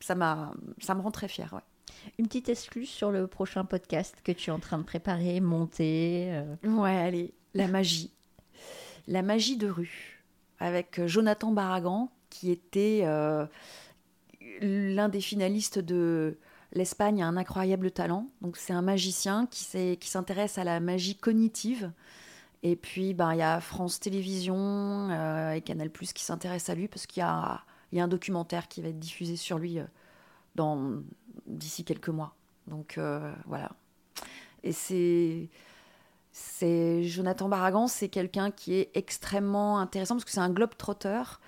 ça 0.00 0.14
m'a, 0.14 0.52
ça 0.80 0.94
me 0.94 1.00
rend 1.00 1.10
très 1.10 1.28
fière. 1.28 1.52
Ouais. 1.52 1.94
Une 2.18 2.26
petite 2.26 2.48
excuse 2.48 2.88
sur 2.88 3.10
le 3.10 3.26
prochain 3.26 3.64
podcast 3.64 4.16
que 4.24 4.32
tu 4.32 4.50
es 4.50 4.52
en 4.52 4.58
train 4.58 4.78
de 4.78 4.84
préparer, 4.84 5.40
monter. 5.40 6.30
Euh. 6.30 6.56
Ouais, 6.64 6.96
allez, 6.96 7.34
la 7.54 7.68
magie, 7.68 8.10
la 9.06 9.22
magie 9.22 9.56
de 9.56 9.68
rue 9.68 10.22
avec 10.58 11.04
Jonathan 11.06 11.52
Barragan 11.52 12.10
qui 12.28 12.50
était 12.50 13.00
euh, 13.04 13.44
l'un 14.60 15.08
des 15.08 15.20
finalistes 15.20 15.78
de 15.78 16.38
l'Espagne 16.72 17.22
a 17.22 17.26
un 17.26 17.36
incroyable 17.36 17.90
talent. 17.90 18.30
Donc 18.40 18.56
c'est 18.56 18.72
un 18.72 18.82
magicien 18.82 19.46
qui 19.46 20.08
s'intéresse 20.08 20.58
à 20.58 20.64
la 20.64 20.80
magie 20.80 21.16
cognitive. 21.16 21.90
Et 22.62 22.76
puis 22.76 23.14
ben, 23.14 23.32
il 23.32 23.38
y 23.38 23.42
a 23.42 23.60
France 23.60 24.00
Télévisions 24.00 25.08
euh, 25.10 25.52
et 25.52 25.60
Canal 25.62 25.90
Plus 25.90 26.12
qui 26.12 26.24
s'intéressent 26.24 26.70
à 26.70 26.74
lui 26.74 26.88
parce 26.88 27.06
qu'il 27.06 27.20
y 27.20 27.24
a, 27.24 27.62
y 27.92 28.00
a, 28.00 28.04
un 28.04 28.08
documentaire 28.08 28.68
qui 28.68 28.82
va 28.82 28.88
être 28.88 28.98
diffusé 28.98 29.36
sur 29.36 29.58
lui 29.58 29.78
euh, 29.78 31.00
d'ici 31.46 31.84
quelques 31.84 32.10
mois. 32.10 32.34
Donc 32.66 33.00
voilà. 33.46 33.70
Et 34.62 34.72
c'est 34.72 35.48
c'est 36.32 37.02
Jonathan 37.02 37.48
Barragan, 37.48 37.88
c'est 37.88 38.08
quelqu'un 38.08 38.52
qui 38.52 38.74
est 38.74 38.90
extrêmement 38.94 39.80
intéressant 39.80 40.14
parce 40.14 40.24
que 40.24 40.30
c'est 40.30 40.38
un 40.38 40.50
globe 40.50 40.76
trotteur 40.76 41.40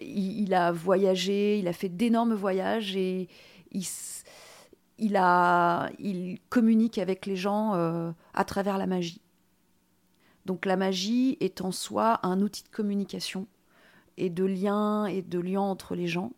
il, 0.00 0.54
a 0.54 0.72
voyagé, 0.72 1.58
il 1.58 1.68
a 1.68 1.72
fait 1.72 1.88
d'énormes 1.88 2.34
voyages 2.34 2.96
et 2.96 3.28
il, 4.98 5.16
a, 5.16 5.90
il 5.98 6.38
communique 6.48 6.98
avec 6.98 7.26
les 7.26 7.36
gens 7.36 7.74
euh, 7.74 8.10
à 8.34 8.44
travers 8.44 8.78
la 8.78 8.86
magie. 8.86 9.20
Donc 10.46 10.66
la 10.66 10.76
magie 10.76 11.36
est 11.40 11.60
en 11.60 11.72
soi 11.72 12.20
un 12.22 12.40
outil 12.40 12.62
de 12.62 12.68
communication 12.68 13.46
et 14.16 14.30
de 14.30 14.44
lien 14.44 15.06
et 15.06 15.22
de 15.22 15.38
lien 15.38 15.60
entre 15.60 15.94
les 15.94 16.06
gens. 16.06 16.32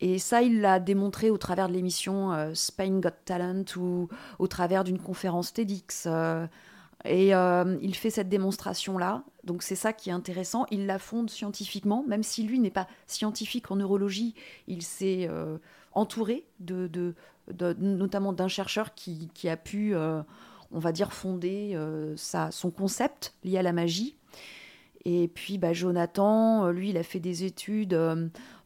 Et 0.00 0.18
ça, 0.18 0.42
il 0.42 0.60
l'a 0.60 0.80
démontré 0.80 1.30
au 1.30 1.36
travers 1.36 1.68
de 1.68 1.74
l'émission 1.74 2.32
euh, 2.32 2.52
Spain 2.54 3.00
Got 3.00 3.10
Talent 3.24 3.64
ou 3.76 4.08
au 4.38 4.46
travers 4.46 4.82
d'une 4.82 4.98
conférence 4.98 5.52
TEDx. 5.52 6.04
Euh, 6.06 6.46
et 7.04 7.34
euh, 7.34 7.76
il 7.82 7.94
fait 7.94 8.10
cette 8.10 8.28
démonstration-là. 8.28 9.24
Donc 9.44 9.62
c'est 9.62 9.76
ça 9.76 9.92
qui 9.92 10.08
est 10.08 10.12
intéressant. 10.12 10.66
Il 10.70 10.86
la 10.86 10.98
fonde 10.98 11.28
scientifiquement, 11.28 12.02
même 12.06 12.22
si 12.22 12.42
lui 12.44 12.58
n'est 12.58 12.70
pas 12.70 12.88
scientifique 13.06 13.70
en 13.70 13.76
neurologie, 13.76 14.34
il 14.66 14.82
s'est 14.82 15.28
entouré 15.92 16.44
de, 16.58 17.14
notamment 17.78 18.34
d'un 18.34 18.48
chercheur 18.48 18.94
qui, 18.94 19.30
a 19.48 19.56
pu, 19.56 19.94
on 20.72 20.78
va 20.78 20.92
dire, 20.92 21.12
fonder 21.12 21.76
son 22.16 22.70
concept 22.70 23.34
lié 23.44 23.58
à 23.58 23.62
la 23.62 23.72
magie. 23.72 24.16
Et 25.04 25.28
puis 25.28 25.58
bah, 25.58 25.72
Jonathan, 25.72 26.70
lui, 26.70 26.90
il 26.90 26.96
a 26.96 27.02
fait 27.02 27.20
des 27.20 27.44
études 27.44 27.98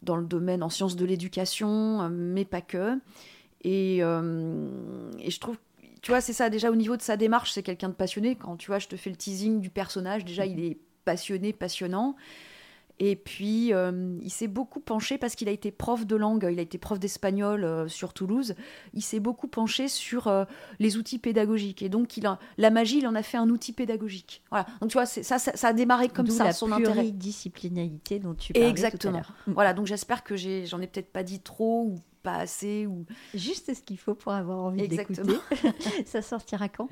dans 0.02 0.16
le 0.16 0.26
domaine 0.26 0.62
en 0.62 0.68
sciences 0.68 0.96
de 0.96 1.04
l'éducation, 1.04 2.08
mais 2.10 2.44
pas 2.44 2.60
que. 2.60 2.98
Et, 3.62 3.98
et 3.98 4.00
je 5.30 5.40
trouve 5.40 5.56
tu 6.04 6.10
vois, 6.10 6.20
c'est 6.20 6.34
ça, 6.34 6.50
déjà 6.50 6.70
au 6.70 6.76
niveau 6.76 6.98
de 6.98 7.02
sa 7.02 7.16
démarche, 7.16 7.52
c'est 7.52 7.62
quelqu'un 7.62 7.88
de 7.88 7.94
passionné. 7.94 8.36
Quand 8.36 8.58
tu 8.58 8.66
vois, 8.66 8.78
je 8.78 8.88
te 8.88 8.94
fais 8.94 9.08
le 9.08 9.16
teasing 9.16 9.62
du 9.62 9.70
personnage, 9.70 10.26
déjà, 10.26 10.44
il 10.44 10.62
est 10.62 10.76
passionné, 11.06 11.54
passionnant. 11.54 12.14
Et 13.00 13.16
puis, 13.16 13.72
euh, 13.72 14.16
il 14.22 14.30
s'est 14.30 14.48
beaucoup 14.48 14.80
penché 14.80 15.18
parce 15.18 15.34
qu'il 15.34 15.48
a 15.48 15.52
été 15.52 15.70
prof 15.72 16.06
de 16.06 16.16
langue, 16.16 16.48
il 16.50 16.58
a 16.58 16.62
été 16.62 16.78
prof 16.78 16.98
d'espagnol 16.98 17.64
euh, 17.64 17.88
sur 17.88 18.12
Toulouse. 18.12 18.54
Il 18.92 19.02
s'est 19.02 19.20
beaucoup 19.20 19.48
penché 19.48 19.88
sur 19.88 20.28
euh, 20.28 20.44
les 20.78 20.96
outils 20.96 21.18
pédagogiques. 21.18 21.82
Et 21.82 21.88
donc, 21.88 22.16
il 22.16 22.26
a, 22.26 22.38
la 22.56 22.70
magie, 22.70 22.98
il 22.98 23.06
en 23.06 23.14
a 23.14 23.22
fait 23.22 23.36
un 23.36 23.48
outil 23.48 23.72
pédagogique. 23.72 24.42
Voilà. 24.50 24.66
Donc, 24.80 24.90
tu 24.90 24.94
vois, 24.94 25.06
ça, 25.06 25.38
ça, 25.38 25.68
a 25.68 25.72
démarré 25.72 26.08
comme 26.08 26.28
ça, 26.28 26.44
la 26.44 26.52
son 26.52 26.70
intérêt. 26.70 27.10
disciplinalité 27.10 28.20
dont 28.20 28.34
tu 28.34 28.52
parlais 28.52 28.68
Exactement. 28.68 29.22
Tout 29.22 29.26
à 29.46 29.50
mm. 29.50 29.54
Voilà. 29.54 29.74
Donc, 29.74 29.86
j'espère 29.86 30.22
que 30.22 30.36
j'en 30.36 30.80
ai, 30.80 30.84
ai 30.84 30.86
peut-être 30.86 31.12
pas 31.12 31.24
dit 31.24 31.40
trop 31.40 31.86
ou 31.86 31.96
pas 32.22 32.36
assez 32.36 32.86
ou 32.86 33.04
juste 33.34 33.74
ce 33.74 33.82
qu'il 33.82 33.98
faut 33.98 34.14
pour 34.14 34.32
avoir 34.32 34.58
envie 34.58 34.88
d'écouter. 34.88 35.38
ça 36.06 36.22
sortira 36.22 36.68
quand? 36.68 36.88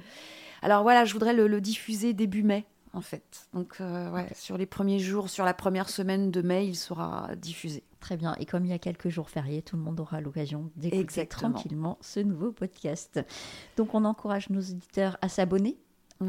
Alors 0.63 0.83
voilà, 0.85 1.05
je 1.05 1.13
voudrais 1.13 1.33
le, 1.35 1.61
diffuser 1.61 2.13
début 2.13 2.45
mai 2.45 2.65
en 2.93 3.01
fait. 3.01 3.49
Donc 3.53 3.77
euh, 3.81 4.11
ouais, 4.11 4.29
sur 4.35 4.59
les 4.59 4.67
premiers 4.67 4.99
jours, 4.99 5.29
sur 5.29 5.45
la 5.45 5.55
première 5.55 5.89
semaine 5.89 6.31
de 6.31 6.43
mai, 6.43 6.67
il 6.67 6.77
sera 6.77 7.31
diffusé. 7.37 7.83
Très 8.01 8.17
bien. 8.17 8.35
Et 8.39 8.47
comme 8.47 8.65
il 8.65 8.71
y 8.71 8.75
a 8.75 8.79
quelques 8.79 9.09
jours 9.09 9.31
fériés, 9.31 9.63
tout 9.63 9.77
le 9.77 9.83
monde 9.83 10.01
aura 10.01 10.21
l'occasion 10.21 10.71
d'écouter 10.77 11.27
tranquillement 11.27 11.99
ce 12.01 12.21
nouveau 12.21 12.53
podcast. 12.53 13.25
Donc 13.77 13.95
on 13.95 14.05
encourage 14.05 14.51
nos 14.51 14.61
auditeurs 14.61 15.17
à 15.23 15.29
s'abonner 15.29 15.79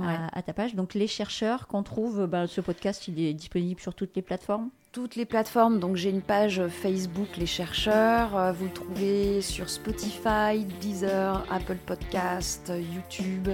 à, 0.01 0.41
ta 0.41 0.53
page. 0.53 0.73
Donc 0.75 0.93
les 0.95 1.07
chercheurs 1.07 1.67
qu'on 1.67 1.83
trouve, 1.83 2.25
ben, 2.25 2.47
ce 2.47 2.61
podcast 2.61 3.07
il 3.07 3.19
est 3.19 3.33
disponible 3.33 3.79
sur 3.79 3.93
toutes 3.93 4.15
les 4.15 4.21
plateformes 4.21 4.69
toutes 4.91 5.15
les 5.15 5.25
plateformes. 5.25 5.79
Donc 5.79 5.95
j'ai 5.95 6.11
une 6.11 6.21
page 6.21 6.61
Facebook 6.67 7.35
Les 7.37 7.47
Chercheurs. 7.47 8.37
Euh, 8.37 8.51
vous 8.51 8.65
le 8.65 8.71
trouvez 8.71 9.41
sur 9.41 9.67
Spotify, 9.67 10.65
Deezer, 10.81 11.43
Apple 11.49 11.77
Podcast, 11.83 12.71
YouTube, 12.93 13.49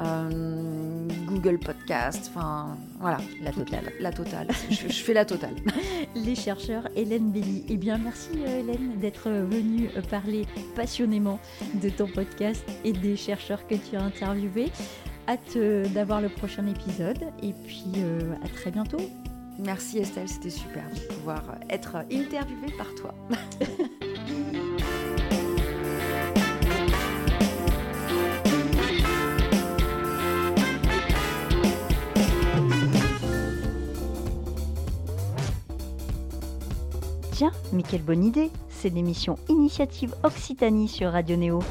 euh, 0.00 1.08
Google 1.26 1.58
Podcast. 1.58 2.30
Enfin 2.30 2.76
voilà, 2.98 3.18
la 3.42 3.52
totale. 3.52 3.92
La 4.00 4.12
totale. 4.12 4.48
je, 4.70 4.88
fais 4.88 5.14
la 5.14 5.24
totale. 5.24 5.54
Les 6.14 6.34
chercheurs, 6.34 6.88
Hélène 6.96 7.30
Belli. 7.30 7.64
Eh 7.68 7.76
bien 7.76 7.98
merci 7.98 8.30
euh, 8.46 8.60
Hélène 8.60 8.98
d'être 8.98 9.30
venue 9.30 9.88
parler 10.10 10.46
passionnément 10.74 11.38
de 11.74 11.88
ton 11.88 12.06
podcast 12.06 12.64
et 12.84 12.92
des 12.92 13.16
chercheurs 13.16 13.66
que 13.66 13.74
tu 13.74 13.96
as 13.96 14.02
interviewés. 14.02 14.70
Hâte 15.26 15.56
d'avoir 15.94 16.20
le 16.20 16.28
prochain 16.28 16.66
épisode 16.66 17.22
et 17.42 17.54
puis 17.54 18.02
à 18.44 18.48
très 18.48 18.70
bientôt. 18.70 19.00
Merci 19.58 19.98
Estelle, 19.98 20.28
c'était 20.28 20.50
super 20.50 20.84
de 20.90 21.14
pouvoir 21.14 21.42
être 21.70 21.96
interviewée 22.12 22.72
par 22.76 22.94
toi. 22.94 23.14
Tiens, 37.34 37.50
mais 37.72 37.82
quelle 37.82 38.04
bonne 38.04 38.22
idée 38.22 38.52
C'est 38.68 38.90
l'émission 38.90 39.36
Initiative 39.48 40.14
Occitanie 40.22 40.86
sur 40.86 41.10
Radio 41.10 41.36
Néo. 41.36 41.62